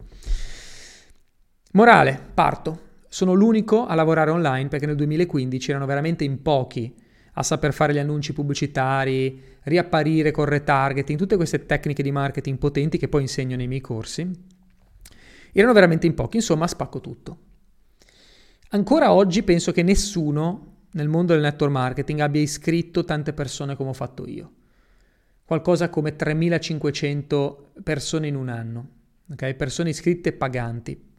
Morale, 1.73 2.17
parto. 2.33 2.79
Sono 3.09 3.33
l'unico 3.33 3.85
a 3.85 3.95
lavorare 3.95 4.31
online 4.31 4.69
perché 4.69 4.85
nel 4.85 4.95
2015 4.95 5.71
erano 5.71 5.85
veramente 5.85 6.23
in 6.23 6.41
pochi 6.41 7.00
a 7.33 7.43
saper 7.43 7.73
fare 7.73 7.93
gli 7.93 7.97
annunci 7.97 8.33
pubblicitari, 8.33 9.41
riapparire 9.63 10.31
con 10.31 10.45
retargeting, 10.45 11.17
tutte 11.17 11.35
queste 11.35 11.65
tecniche 11.65 12.03
di 12.03 12.11
marketing 12.11 12.57
potenti 12.57 12.97
che 12.97 13.07
poi 13.07 13.21
insegno 13.21 13.55
nei 13.55 13.67
miei 13.67 13.81
corsi, 13.81 14.29
erano 15.53 15.73
veramente 15.73 16.07
in 16.07 16.13
pochi, 16.13 16.37
insomma 16.37 16.67
spacco 16.67 16.99
tutto. 16.99 17.37
Ancora 18.69 19.11
oggi 19.11 19.43
penso 19.43 19.71
che 19.71 19.83
nessuno 19.83 20.67
nel 20.91 21.07
mondo 21.07 21.33
del 21.33 21.41
network 21.41 21.71
marketing 21.71 22.19
abbia 22.19 22.41
iscritto 22.41 23.05
tante 23.05 23.33
persone 23.33 23.75
come 23.75 23.89
ho 23.89 23.93
fatto 23.93 24.27
io. 24.27 24.51
Qualcosa 25.45 25.89
come 25.89 26.15
3500 26.15 27.73
persone 27.83 28.27
in 28.27 28.35
un 28.35 28.49
anno, 28.49 28.89
okay? 29.31 29.55
persone 29.55 29.89
iscritte 29.89 30.29
e 30.29 30.33
paganti. 30.33 31.09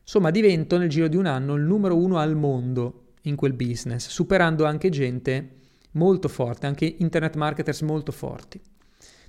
Insomma, 0.00 0.30
divento 0.30 0.76
nel 0.76 0.88
giro 0.88 1.08
di 1.08 1.16
un 1.16 1.26
anno 1.26 1.54
il 1.54 1.62
numero 1.62 1.96
uno 1.96 2.18
al 2.18 2.34
mondo 2.34 3.09
in 3.22 3.36
quel 3.36 3.52
business, 3.52 4.08
superando 4.08 4.64
anche 4.64 4.88
gente 4.88 5.56
molto 5.92 6.28
forte, 6.28 6.66
anche 6.66 6.96
internet 6.98 7.36
marketers 7.36 7.82
molto 7.82 8.12
forti. 8.12 8.60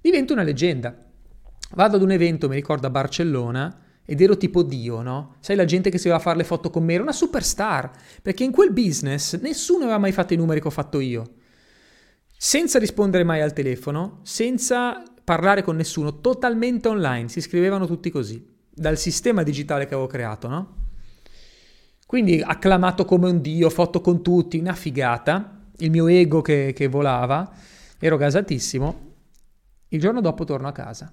Divento 0.02 0.34
una 0.34 0.44
leggenda. 0.44 0.96
Vado 1.74 1.96
ad 1.96 2.02
un 2.02 2.12
evento, 2.12 2.48
mi 2.48 2.56
ricordo 2.56 2.88
a 2.88 2.90
Barcellona, 2.90 3.80
ed 4.04 4.20
ero 4.20 4.36
tipo 4.36 4.64
Dio, 4.64 5.02
no? 5.02 5.36
Sai 5.40 5.56
la 5.56 5.66
gente 5.66 5.90
che 5.90 5.98
si 5.98 6.10
va 6.10 6.16
a 6.16 6.20
fare 6.20 6.38
le 6.38 6.44
foto 6.44 6.70
con 6.70 6.84
me, 6.84 6.94
era 6.94 7.04
una 7.04 7.14
superstar, 7.14 7.92
perché 8.22 8.44
in 8.44 8.52
quel 8.52 8.74
business 8.74 9.40
nessuno 9.40 9.84
aveva 9.84 10.00
mai 10.00 10.12
fatto 10.12 10.34
i 10.34 10.38
numeri 10.38 10.60
che 10.60 10.68
ho 10.68 10.72
fatto 10.72 11.00
io. 11.00 11.36
Senza 12.36 12.80
rispondere 12.80 13.24
mai 13.24 13.42
al 13.42 13.54
telefono, 13.54 14.20
senza 14.24 15.04
parlare 15.24 15.64
con 15.64 15.76
nessuno, 15.76 16.20
totalmente 16.20 16.88
online, 16.88 17.30
si 17.30 17.40
scrivevano 17.40 17.86
tutti 17.86 18.10
così. 18.10 18.44
dal 18.74 18.98
sistema 18.98 19.44
digitale 19.44 19.86
che 19.86 19.94
avevo 19.94 20.08
creato, 20.08 20.48
no? 20.48 20.76
Quindi 22.12 22.42
acclamato 22.42 23.06
come 23.06 23.30
un 23.30 23.40
dio, 23.40 23.70
foto 23.70 24.02
con 24.02 24.22
tutti, 24.22 24.58
una 24.58 24.74
figata, 24.74 25.62
il 25.78 25.90
mio 25.90 26.08
ego 26.08 26.42
che, 26.42 26.74
che 26.76 26.88
volava, 26.88 27.50
ero 27.98 28.18
gasatissimo. 28.18 29.14
Il 29.88 30.00
giorno 30.02 30.20
dopo 30.20 30.44
torno 30.44 30.68
a 30.68 30.74
casa. 30.74 31.10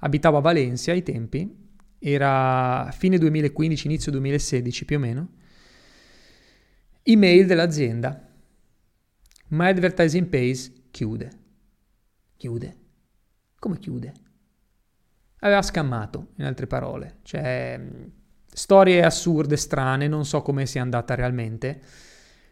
Abitavo 0.00 0.36
a 0.36 0.40
Valencia 0.42 0.92
ai 0.92 1.02
tempi, 1.02 1.56
era 1.98 2.90
fine 2.92 3.16
2015, 3.16 3.86
inizio 3.86 4.12
2016 4.12 4.84
più 4.84 4.96
o 4.96 5.00
meno. 5.00 5.28
Email 7.04 7.46
dell'azienda. 7.46 8.22
My 9.46 9.70
advertising 9.70 10.26
page 10.26 10.70
chiude. 10.90 11.30
Chiude. 12.36 12.76
Come 13.58 13.78
chiude? 13.78 14.12
Aveva 15.38 15.62
scammato, 15.62 16.32
in 16.36 16.44
altre 16.44 16.66
parole. 16.66 17.20
Cioè, 17.22 17.80
storie 18.52 19.02
assurde, 19.02 19.56
strane, 19.56 20.08
non 20.08 20.24
so 20.24 20.42
come 20.42 20.66
sia 20.66 20.82
andata 20.82 21.14
realmente. 21.14 21.80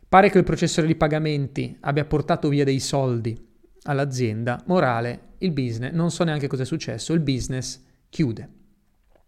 Pare 0.08 0.30
che 0.30 0.38
il 0.38 0.44
processore 0.44 0.86
di 0.86 0.94
pagamenti 0.94 1.76
abbia 1.80 2.04
portato 2.04 2.48
via 2.48 2.64
dei 2.64 2.80
soldi 2.80 3.38
all'azienda. 3.82 4.62
Morale, 4.66 5.34
il 5.38 5.52
business, 5.52 5.92
non 5.92 6.10
so 6.10 6.24
neanche 6.24 6.46
cosa 6.46 6.62
è 6.62 6.66
successo, 6.66 7.12
il 7.12 7.20
business 7.20 7.84
chiude. 8.08 8.48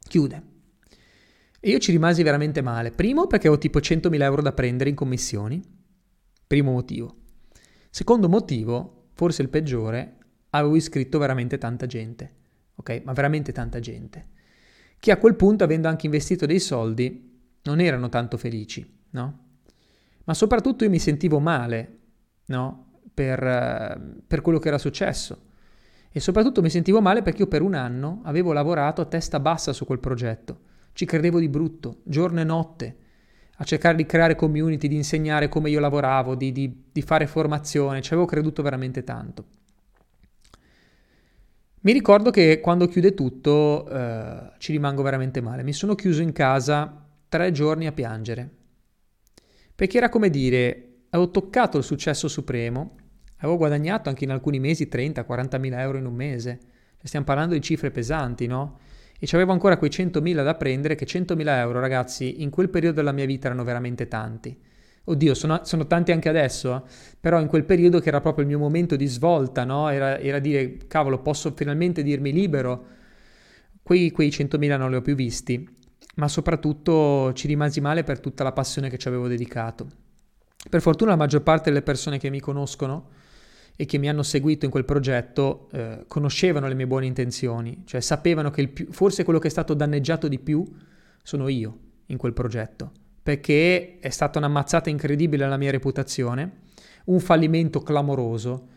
Chiude. 0.08 0.42
E 1.60 1.70
io 1.70 1.78
ci 1.78 1.92
rimasi 1.92 2.22
veramente 2.22 2.62
male. 2.62 2.90
Primo 2.90 3.26
perché 3.26 3.48
ho 3.48 3.58
tipo 3.58 3.78
100.000 3.78 4.22
euro 4.22 4.40
da 4.40 4.52
prendere 4.52 4.88
in 4.88 4.96
commissioni. 4.96 5.62
Primo 6.46 6.72
motivo. 6.72 7.16
Secondo 7.90 8.28
motivo, 8.28 9.08
forse 9.12 9.42
il 9.42 9.50
peggiore, 9.50 10.16
avevo 10.50 10.76
iscritto 10.76 11.18
veramente 11.18 11.58
tanta 11.58 11.84
gente. 11.84 12.36
Ok? 12.76 13.02
Ma 13.04 13.12
veramente 13.12 13.52
tanta 13.52 13.78
gente. 13.78 14.28
Che 15.00 15.10
a 15.10 15.16
quel 15.16 15.34
punto, 15.34 15.64
avendo 15.64 15.88
anche 15.88 16.04
investito 16.04 16.44
dei 16.44 16.60
soldi, 16.60 17.38
non 17.62 17.80
erano 17.80 18.10
tanto 18.10 18.36
felici, 18.36 18.86
no? 19.10 19.38
Ma 20.24 20.34
soprattutto 20.34 20.84
io 20.84 20.90
mi 20.90 20.98
sentivo 20.98 21.40
male, 21.40 21.98
no? 22.46 23.00
Per, 23.14 24.20
per 24.26 24.40
quello 24.42 24.58
che 24.58 24.68
era 24.68 24.76
successo. 24.76 25.48
E 26.12 26.20
soprattutto 26.20 26.60
mi 26.60 26.68
sentivo 26.68 27.00
male 27.00 27.22
perché 27.22 27.42
io 27.42 27.48
per 27.48 27.62
un 27.62 27.74
anno 27.74 28.20
avevo 28.24 28.52
lavorato 28.52 29.00
a 29.00 29.06
testa 29.06 29.40
bassa 29.40 29.72
su 29.72 29.86
quel 29.86 30.00
progetto. 30.00 30.60
Ci 30.92 31.06
credevo 31.06 31.38
di 31.38 31.48
brutto, 31.48 32.00
giorno 32.04 32.40
e 32.40 32.44
notte 32.44 32.96
a 33.56 33.64
cercare 33.64 33.96
di 33.96 34.06
creare 34.06 34.34
community, 34.34 34.88
di 34.88 34.96
insegnare 34.96 35.48
come 35.48 35.70
io 35.70 35.80
lavoravo, 35.80 36.34
di, 36.34 36.50
di, 36.50 36.84
di 36.90 37.02
fare 37.02 37.26
formazione, 37.26 38.00
ci 38.00 38.12
avevo 38.12 38.26
creduto 38.26 38.62
veramente 38.62 39.04
tanto. 39.04 39.44
Mi 41.82 41.92
ricordo 41.92 42.30
che 42.30 42.60
quando 42.60 42.86
chiude 42.88 43.14
tutto 43.14 43.88
eh, 43.88 44.52
ci 44.58 44.72
rimango 44.72 45.02
veramente 45.02 45.40
male. 45.40 45.62
Mi 45.62 45.72
sono 45.72 45.94
chiuso 45.94 46.20
in 46.20 46.32
casa 46.32 47.06
tre 47.28 47.52
giorni 47.52 47.86
a 47.86 47.92
piangere. 47.92 48.48
Perché 49.74 49.96
era 49.96 50.10
come 50.10 50.28
dire, 50.28 51.04
avevo 51.10 51.30
toccato 51.30 51.78
il 51.78 51.84
successo 51.84 52.28
supremo, 52.28 52.96
avevo 53.38 53.56
guadagnato 53.56 54.10
anche 54.10 54.24
in 54.24 54.30
alcuni 54.30 54.60
mesi 54.60 54.88
30-40 54.92 55.58
mila 55.58 55.80
euro 55.80 55.96
in 55.96 56.04
un 56.04 56.14
mese. 56.14 56.58
Stiamo 57.02 57.24
parlando 57.24 57.54
di 57.54 57.62
cifre 57.62 57.90
pesanti, 57.90 58.46
no? 58.46 58.78
e 59.18 59.28
avevo 59.32 59.52
ancora 59.52 59.76
quei 59.76 59.90
100.000 59.90 60.42
da 60.42 60.54
prendere, 60.54 60.94
che 60.94 61.06
100.000 61.06 61.46
euro 61.58 61.80
ragazzi 61.80 62.42
in 62.42 62.50
quel 62.50 62.68
periodo 62.68 62.96
della 62.96 63.12
mia 63.12 63.26
vita 63.26 63.46
erano 63.46 63.64
veramente 63.64 64.06
tanti. 64.08 64.58
Oddio, 65.04 65.34
sono, 65.34 65.60
sono 65.64 65.86
tanti 65.86 66.12
anche 66.12 66.28
adesso, 66.28 66.76
eh? 66.76 66.82
però 67.18 67.40
in 67.40 67.46
quel 67.46 67.64
periodo 67.64 68.00
che 68.00 68.08
era 68.08 68.20
proprio 68.20 68.44
il 68.44 68.50
mio 68.50 68.58
momento 68.58 68.96
di 68.96 69.06
svolta, 69.06 69.64
no? 69.64 69.88
era, 69.88 70.18
era 70.18 70.38
dire, 70.38 70.76
cavolo, 70.86 71.20
posso 71.20 71.52
finalmente 71.56 72.02
dirmi 72.02 72.32
libero, 72.32 72.86
quei, 73.82 74.10
quei 74.10 74.28
100.000 74.28 74.76
non 74.76 74.90
li 74.90 74.96
ho 74.96 75.02
più 75.02 75.14
visti, 75.14 75.68
ma 76.16 76.28
soprattutto 76.28 77.32
ci 77.32 77.46
rimasi 77.46 77.80
male 77.80 78.04
per 78.04 78.20
tutta 78.20 78.44
la 78.44 78.52
passione 78.52 78.88
che 78.88 78.98
ci 78.98 79.08
avevo 79.08 79.26
dedicato. 79.26 79.88
Per 80.68 80.80
fortuna 80.80 81.12
la 81.12 81.16
maggior 81.16 81.42
parte 81.42 81.70
delle 81.70 81.82
persone 81.82 82.18
che 82.18 82.28
mi 82.28 82.38
conoscono 82.38 83.08
e 83.76 83.86
che 83.86 83.96
mi 83.96 84.10
hanno 84.10 84.22
seguito 84.22 84.66
in 84.66 84.70
quel 84.70 84.84
progetto 84.84 85.68
eh, 85.72 86.04
conoscevano 86.06 86.68
le 86.68 86.74
mie 86.74 86.86
buone 86.86 87.06
intenzioni, 87.06 87.82
cioè 87.86 88.00
sapevano 88.02 88.50
che 88.50 88.68
più, 88.68 88.92
forse 88.92 89.24
quello 89.24 89.38
che 89.38 89.48
è 89.48 89.50
stato 89.50 89.72
danneggiato 89.72 90.28
di 90.28 90.38
più 90.38 90.62
sono 91.22 91.48
io 91.48 91.78
in 92.06 92.18
quel 92.18 92.34
progetto, 92.34 92.92
perché 93.22 93.98
è 94.00 94.10
stata 94.10 94.38
una 94.38 94.48
mazzata 94.48 94.90
incredibile 94.90 95.44
alla 95.44 95.56
mia 95.56 95.70
reputazione, 95.70 96.62
un 97.06 97.20
fallimento 97.20 97.80
clamoroso 97.80 98.68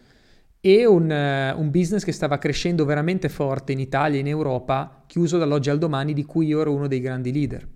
e 0.60 0.86
un, 0.86 1.10
uh, 1.10 1.60
un 1.60 1.70
business 1.72 2.04
che 2.04 2.12
stava 2.12 2.38
crescendo 2.38 2.86
veramente 2.86 3.30
forte 3.30 3.74
in 3.74 3.80
Italia 3.80 4.18
e 4.18 4.22
in 4.22 4.28
Europa, 4.28 5.04
chiuso 5.08 5.38
dall'oggi 5.38 5.70
al 5.70 5.78
domani, 5.78 6.14
di 6.14 6.24
cui 6.24 6.48
io 6.48 6.62
ero 6.62 6.74
uno 6.74 6.88
dei 6.88 7.02
grandi 7.02 7.34
leader. 7.34 7.68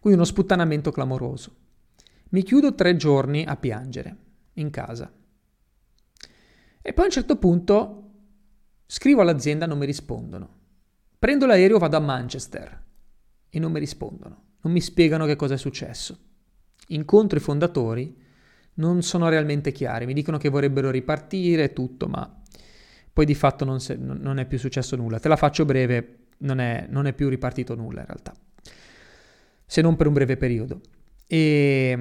Quindi 0.00 0.18
uno 0.18 0.24
sputtanamento 0.24 0.90
clamoroso. 0.90 1.54
Mi 2.30 2.42
chiudo 2.42 2.74
tre 2.74 2.96
giorni 2.96 3.44
a 3.44 3.56
piangere 3.56 4.16
in 4.54 4.70
casa. 4.70 5.12
E 6.80 6.92
poi 6.92 7.04
a 7.04 7.06
un 7.06 7.12
certo 7.12 7.36
punto 7.36 8.10
scrivo 8.86 9.20
all'azienda, 9.20 9.66
non 9.66 9.78
mi 9.78 9.86
rispondono. 9.86 10.60
Prendo 11.18 11.46
l'aereo, 11.46 11.78
vado 11.78 11.96
a 11.96 12.00
Manchester 12.00 12.82
e 13.48 13.58
non 13.58 13.70
mi 13.70 13.78
rispondono, 13.78 14.42
non 14.62 14.72
mi 14.72 14.80
spiegano 14.80 15.26
che 15.26 15.36
cosa 15.36 15.54
è 15.54 15.58
successo. 15.58 16.18
Incontro 16.88 17.38
i 17.38 17.40
fondatori, 17.40 18.16
non 18.74 19.02
sono 19.02 19.28
realmente 19.28 19.72
chiari, 19.72 20.06
mi 20.06 20.14
dicono 20.14 20.38
che 20.38 20.48
vorrebbero 20.48 20.90
ripartire 20.90 21.72
tutto, 21.72 22.06
ma 22.08 22.42
poi 23.12 23.24
di 23.24 23.34
fatto 23.34 23.64
non, 23.64 23.80
se, 23.80 23.96
non 23.96 24.38
è 24.38 24.46
più 24.46 24.58
successo 24.58 24.96
nulla. 24.96 25.20
Te 25.20 25.28
la 25.28 25.36
faccio 25.36 25.64
breve, 25.64 26.18
non 26.38 26.58
è, 26.58 26.86
non 26.88 27.06
è 27.06 27.12
più 27.12 27.28
ripartito 27.28 27.74
nulla 27.74 28.00
in 28.00 28.06
realtà, 28.06 28.32
se 29.66 29.82
non 29.82 29.96
per 29.96 30.06
un 30.06 30.12
breve 30.12 30.36
periodo. 30.36 30.80
E 31.26 31.98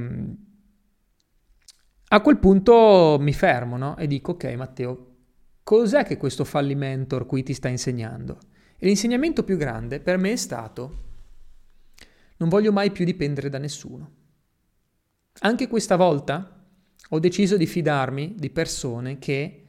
a 2.13 2.21
quel 2.21 2.37
punto 2.37 3.17
mi 3.19 3.33
fermo 3.33 3.77
no? 3.77 3.97
e 3.97 4.07
dico, 4.07 4.31
ok 4.31 4.43
Matteo, 4.55 5.07
cos'è 5.63 6.03
che 6.03 6.17
questo 6.17 6.43
fallimento 6.43 7.25
qui 7.25 7.43
ti 7.43 7.53
sta 7.53 7.69
insegnando? 7.69 8.37
E 8.77 8.87
l'insegnamento 8.87 9.43
più 9.43 9.57
grande 9.57 9.99
per 9.99 10.17
me 10.17 10.33
è 10.33 10.35
stato, 10.35 11.10
non 12.41 12.49
voglio 12.49 12.71
mai 12.71 12.91
più 12.91 13.05
dipendere 13.05 13.49
da 13.49 13.59
nessuno. 13.59 14.11
Anche 15.41 15.67
questa 15.67 15.95
volta 15.95 16.65
ho 17.09 17.19
deciso 17.19 17.55
di 17.55 17.67
fidarmi 17.67 18.33
di 18.35 18.49
persone 18.49 19.19
che 19.19 19.65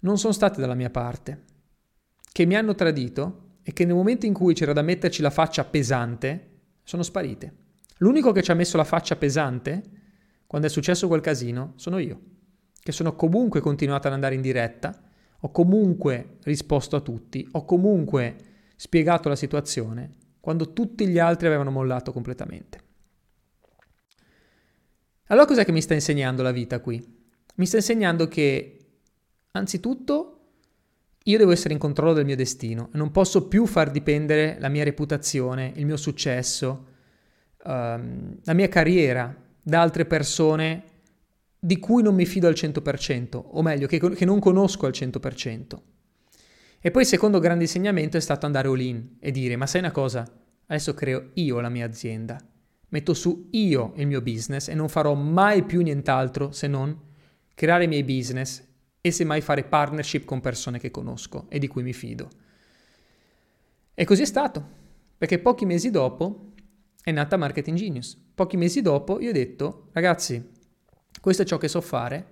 non 0.00 0.16
sono 0.16 0.32
state 0.32 0.60
dalla 0.60 0.74
mia 0.74 0.90
parte, 0.90 1.44
che 2.30 2.46
mi 2.46 2.54
hanno 2.54 2.76
tradito 2.76 3.56
e 3.62 3.72
che 3.72 3.84
nel 3.84 3.96
momento 3.96 4.24
in 4.24 4.32
cui 4.32 4.54
c'era 4.54 4.72
da 4.72 4.82
metterci 4.82 5.20
la 5.20 5.30
faccia 5.30 5.64
pesante, 5.64 6.60
sono 6.84 7.02
sparite. 7.02 7.54
L'unico 7.98 8.30
che 8.30 8.42
ci 8.42 8.52
ha 8.52 8.54
messo 8.54 8.76
la 8.76 8.84
faccia 8.84 9.16
pesante 9.16 9.82
quando 10.46 10.68
è 10.68 10.70
successo 10.70 11.08
quel 11.08 11.20
casino, 11.20 11.72
sono 11.74 11.98
io, 11.98 12.20
che 12.80 12.92
sono 12.92 13.16
comunque 13.16 13.60
continuato 13.60 14.06
ad 14.06 14.12
andare 14.12 14.36
in 14.36 14.40
diretta, 14.40 14.96
ho 15.40 15.50
comunque 15.50 16.36
risposto 16.44 16.94
a 16.94 17.00
tutti, 17.00 17.46
ho 17.52 17.64
comunque 17.64 18.36
spiegato 18.76 19.28
la 19.28 19.36
situazione, 19.36 20.18
quando 20.40 20.72
tutti 20.72 21.06
gli 21.06 21.18
altri 21.18 21.46
avevano 21.46 21.70
mollato 21.70 22.12
completamente. 22.12 22.80
Allora 25.26 25.46
cos'è 25.46 25.64
che 25.64 25.72
mi 25.72 25.82
sta 25.82 25.94
insegnando 25.94 26.42
la 26.42 26.50
vita 26.50 26.80
qui? 26.80 27.00
Mi 27.56 27.66
sta 27.66 27.76
insegnando 27.76 28.26
che, 28.26 28.78
anzitutto, 29.52 30.40
io 31.24 31.38
devo 31.38 31.52
essere 31.52 31.74
in 31.74 31.78
controllo 31.78 32.14
del 32.14 32.24
mio 32.24 32.34
destino 32.34 32.88
non 32.92 33.10
posso 33.10 33.46
più 33.46 33.66
far 33.66 33.90
dipendere 33.90 34.56
la 34.58 34.68
mia 34.68 34.84
reputazione, 34.84 35.72
il 35.76 35.84
mio 35.84 35.98
successo, 35.98 36.86
um, 37.64 38.38
la 38.42 38.54
mia 38.54 38.68
carriera 38.68 39.34
da 39.62 39.82
altre 39.82 40.06
persone 40.06 40.84
di 41.58 41.78
cui 41.78 42.02
non 42.02 42.14
mi 42.14 42.24
fido 42.24 42.48
al 42.48 42.54
100%, 42.54 43.40
o 43.44 43.62
meglio, 43.62 43.86
che, 43.86 43.98
che 43.98 44.24
non 44.24 44.40
conosco 44.40 44.86
al 44.86 44.92
100%. 44.92 45.78
E 46.82 46.90
poi 46.90 47.02
il 47.02 47.08
secondo 47.08 47.40
grande 47.40 47.64
insegnamento 47.64 48.16
è 48.16 48.20
stato 48.20 48.46
andare 48.46 48.68
all 48.68 48.80
in 48.80 49.16
e 49.20 49.30
dire, 49.30 49.54
ma 49.56 49.66
sai 49.66 49.80
una 49.80 49.90
cosa, 49.90 50.26
adesso 50.66 50.94
creo 50.94 51.30
io 51.34 51.60
la 51.60 51.68
mia 51.68 51.84
azienda, 51.84 52.40
metto 52.88 53.12
su 53.12 53.48
io 53.50 53.92
il 53.96 54.06
mio 54.06 54.22
business 54.22 54.68
e 54.68 54.74
non 54.74 54.88
farò 54.88 55.12
mai 55.12 55.62
più 55.64 55.82
nient'altro 55.82 56.52
se 56.52 56.68
non 56.68 56.98
creare 57.54 57.84
i 57.84 57.88
miei 57.88 58.02
business 58.02 58.66
e 59.02 59.10
semmai 59.10 59.42
fare 59.42 59.64
partnership 59.64 60.24
con 60.24 60.40
persone 60.40 60.78
che 60.78 60.90
conosco 60.90 61.46
e 61.50 61.58
di 61.58 61.68
cui 61.68 61.82
mi 61.82 61.92
fido. 61.92 62.30
E 63.92 64.04
così 64.06 64.22
è 64.22 64.26
stato, 64.26 64.66
perché 65.18 65.38
pochi 65.38 65.66
mesi 65.66 65.90
dopo 65.90 66.52
è 67.02 67.10
nata 67.12 67.36
Marketing 67.36 67.76
Genius. 67.76 68.16
Pochi 68.34 68.56
mesi 68.56 68.80
dopo 68.80 69.20
io 69.20 69.28
ho 69.28 69.34
detto, 69.34 69.88
ragazzi, 69.92 70.48
questo 71.20 71.42
è 71.42 71.44
ciò 71.44 71.58
che 71.58 71.68
so 71.68 71.82
fare, 71.82 72.26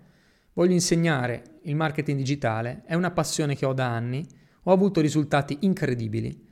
voglio 0.54 0.72
insegnare 0.72 1.58
il 1.64 1.76
marketing 1.76 2.16
digitale, 2.16 2.82
è 2.86 2.94
una 2.94 3.10
passione 3.10 3.54
che 3.54 3.66
ho 3.66 3.74
da 3.74 3.88
anni, 3.88 4.26
ho 4.68 4.72
avuto 4.72 5.00
risultati 5.00 5.56
incredibili, 5.60 6.46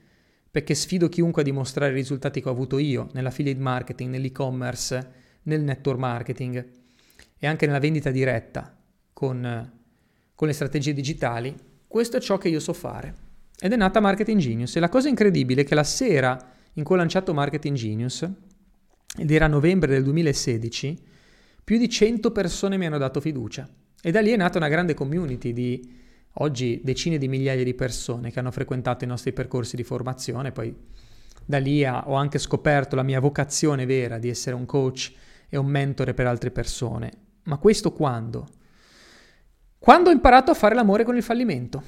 perché 0.51 0.75
sfido 0.75 1.09
chiunque 1.11 1.43
a 1.43 1.45
dimostrare 1.45 1.93
i 1.93 1.97
risultati 1.97 2.41
che 2.41 2.49
ho 2.49 2.53
avuto 2.53 2.79
io 2.79 3.11
nell'affiliate 3.13 3.61
marketing, 3.61 4.11
nell'e-commerce, 4.11 5.11
nel 5.43 5.61
network 5.61 5.99
marketing 5.99 6.67
e 7.39 7.47
anche 7.47 7.67
nella 7.67 7.79
vendita 7.79 8.11
diretta 8.11 8.75
con, 9.13 9.73
con 10.35 10.49
le 10.49 10.55
strategie 10.55 10.95
digitali. 10.95 11.55
Questo 11.87 12.17
è 12.17 12.21
ciò 12.21 12.39
che 12.39 12.49
io 12.49 12.59
so 12.59 12.73
fare. 12.73 13.15
ed 13.61 13.73
è 13.73 13.77
nata 13.77 14.01
Marketing 14.01 14.41
Genius. 14.41 14.77
E 14.77 14.81
la 14.81 14.89
cosa 14.89 15.11
incredibile 15.11 15.61
è 15.61 15.65
che 15.65 15.75
la 15.75 15.85
sera 15.85 16.39
in 16.73 16.85
cui 16.85 16.95
ho 16.95 16.99
lanciato 16.99 17.35
Marketing 17.35 17.77
Genius, 17.77 18.27
ed 19.19 19.31
era 19.31 19.47
novembre 19.47 19.93
del 19.93 20.03
2016, 20.05 20.99
più 21.63 21.77
di 21.77 21.89
100 21.89 22.31
persone 22.31 22.79
mi 22.79 22.87
hanno 22.87 22.99
dato 22.99 23.21
fiducia. 23.21 23.69
E 24.01 24.11
da 24.11 24.21
lì 24.21 24.31
è 24.31 24.37
nata 24.37 24.57
una 24.57 24.69
grande 24.69 24.95
community 24.95 25.53
di 25.53 26.05
oggi 26.39 26.81
decine 26.83 27.19
di 27.19 27.29
migliaia 27.29 27.65
di 27.65 27.75
persone 27.75 28.31
che 28.31 28.39
hanno 28.39 28.51
frequentato 28.51 29.05
i 29.05 29.07
nostri 29.07 29.33
percorsi 29.33 29.77
di 29.77 29.85
formazione. 29.85 30.53
Poi 30.53 30.75
da 31.45 31.59
lì 31.59 31.85
ho 31.85 32.15
anche 32.15 32.39
scoperto 32.39 32.97
la 32.97 33.03
mia 33.03 33.21
vocazione 33.21 33.87
vera 33.87 34.19
di 34.19 34.29
essere 34.29 34.57
un 34.57 34.67
coach 34.67 35.13
e 35.49 35.57
un 35.57 35.67
mentore 35.67 36.15
per 36.15 36.27
altre 36.27 36.51
persone. 36.51 37.13
Ma 37.45 37.59
questo 37.59 37.93
quando? 37.93 38.49
Quando 39.79 40.11
ho 40.11 40.13
imparato 40.13 40.51
a 40.51 40.55
fare 40.55 40.75
l'amore 40.75 41.05
con 41.05 41.17
il 41.17 41.23
fallimento 41.23 41.83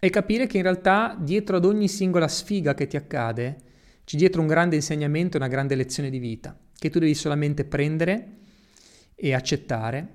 e 0.00 0.10
capire 0.10 0.46
che 0.46 0.56
in 0.56 0.62
realtà 0.62 1.16
dietro 1.20 1.56
ad 1.56 1.64
ogni 1.64 1.88
singola 1.88 2.28
sfiga 2.28 2.74
che 2.74 2.86
ti 2.86 2.96
accade 2.96 3.58
c'è 4.04 4.16
dietro 4.16 4.40
un 4.40 4.46
grande 4.46 4.76
insegnamento, 4.76 5.36
una 5.36 5.48
grande 5.48 5.74
lezione 5.74 6.10
di 6.10 6.18
vita 6.18 6.58
che 6.76 6.90
tu 6.90 6.98
devi 6.98 7.14
solamente 7.14 7.64
prendere 7.64 8.36
e 9.14 9.32
accettare 9.32 10.08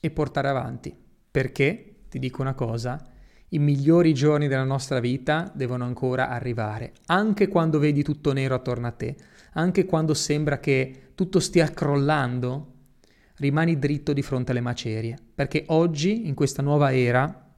e 0.00 0.10
portare 0.10 0.48
avanti. 0.48 0.92
Perché, 1.30 1.91
ti 2.12 2.18
dico 2.18 2.42
una 2.42 2.52
cosa, 2.52 3.02
i 3.48 3.58
migliori 3.58 4.12
giorni 4.12 4.46
della 4.46 4.64
nostra 4.64 5.00
vita 5.00 5.50
devono 5.54 5.84
ancora 5.84 6.28
arrivare, 6.28 6.92
anche 7.06 7.48
quando 7.48 7.78
vedi 7.78 8.02
tutto 8.02 8.34
nero 8.34 8.54
attorno 8.54 8.86
a 8.86 8.90
te, 8.90 9.16
anche 9.54 9.86
quando 9.86 10.12
sembra 10.12 10.60
che 10.60 11.12
tutto 11.14 11.40
stia 11.40 11.70
crollando, 11.70 12.72
rimani 13.36 13.78
dritto 13.78 14.12
di 14.12 14.20
fronte 14.20 14.50
alle 14.50 14.60
macerie, 14.60 15.16
perché 15.34 15.64
oggi, 15.68 16.26
in 16.28 16.34
questa 16.34 16.60
nuova 16.60 16.94
era, 16.94 17.54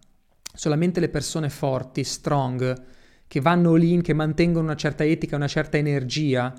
solamente 0.54 1.00
le 1.00 1.08
persone 1.08 1.50
forti, 1.50 2.04
strong, 2.04 2.80
che 3.26 3.40
vanno 3.40 3.74
lì, 3.74 4.00
che 4.02 4.12
mantengono 4.12 4.66
una 4.66 4.76
certa 4.76 5.02
etica, 5.02 5.34
una 5.34 5.48
certa 5.48 5.78
energia, 5.78 6.54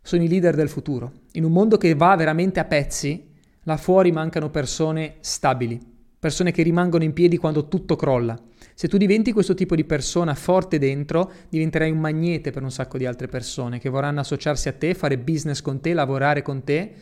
sono 0.00 0.22
i 0.22 0.28
leader 0.28 0.54
del 0.54 0.68
futuro. 0.68 1.22
In 1.32 1.42
un 1.42 1.50
mondo 1.50 1.76
che 1.76 1.96
va 1.96 2.14
veramente 2.14 2.60
a 2.60 2.64
pezzi, 2.64 3.32
là 3.64 3.76
fuori 3.76 4.12
mancano 4.12 4.48
persone 4.48 5.16
stabili, 5.18 5.94
persone 6.26 6.50
che 6.50 6.64
rimangono 6.64 7.04
in 7.04 7.12
piedi 7.12 7.36
quando 7.36 7.68
tutto 7.68 7.94
crolla. 7.94 8.36
Se 8.74 8.88
tu 8.88 8.96
diventi 8.96 9.30
questo 9.30 9.54
tipo 9.54 9.76
di 9.76 9.84
persona 9.84 10.34
forte 10.34 10.76
dentro, 10.76 11.30
diventerai 11.48 11.88
un 11.88 12.00
magnete 12.00 12.50
per 12.50 12.64
un 12.64 12.72
sacco 12.72 12.98
di 12.98 13.06
altre 13.06 13.28
persone 13.28 13.78
che 13.78 13.88
vorranno 13.88 14.18
associarsi 14.18 14.66
a 14.66 14.72
te, 14.72 14.94
fare 14.94 15.18
business 15.18 15.60
con 15.60 15.80
te, 15.80 15.94
lavorare 15.94 16.42
con 16.42 16.64
te 16.64 16.92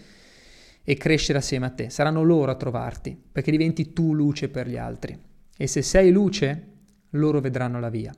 e 0.84 0.96
crescere 0.98 1.38
assieme 1.38 1.64
a 1.64 1.70
te. 1.70 1.88
Saranno 1.88 2.22
loro 2.22 2.50
a 2.50 2.56
trovarti, 2.56 3.18
perché 3.32 3.50
diventi 3.50 3.94
tu 3.94 4.12
luce 4.12 4.50
per 4.50 4.68
gli 4.68 4.76
altri. 4.76 5.18
E 5.56 5.66
se 5.66 5.80
sei 5.80 6.12
luce, 6.12 6.72
loro 7.12 7.40
vedranno 7.40 7.80
la 7.80 7.88
via. 7.88 8.12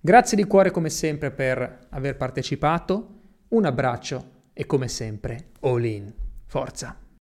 Grazie 0.00 0.38
di 0.38 0.44
cuore 0.44 0.70
come 0.70 0.88
sempre 0.88 1.30
per 1.30 1.88
aver 1.90 2.16
partecipato, 2.16 3.18
un 3.48 3.66
abbraccio 3.66 4.30
e 4.54 4.64
come 4.64 4.88
sempre, 4.88 5.50
all 5.60 5.84
in. 5.84 6.10
Forza! 6.46 7.05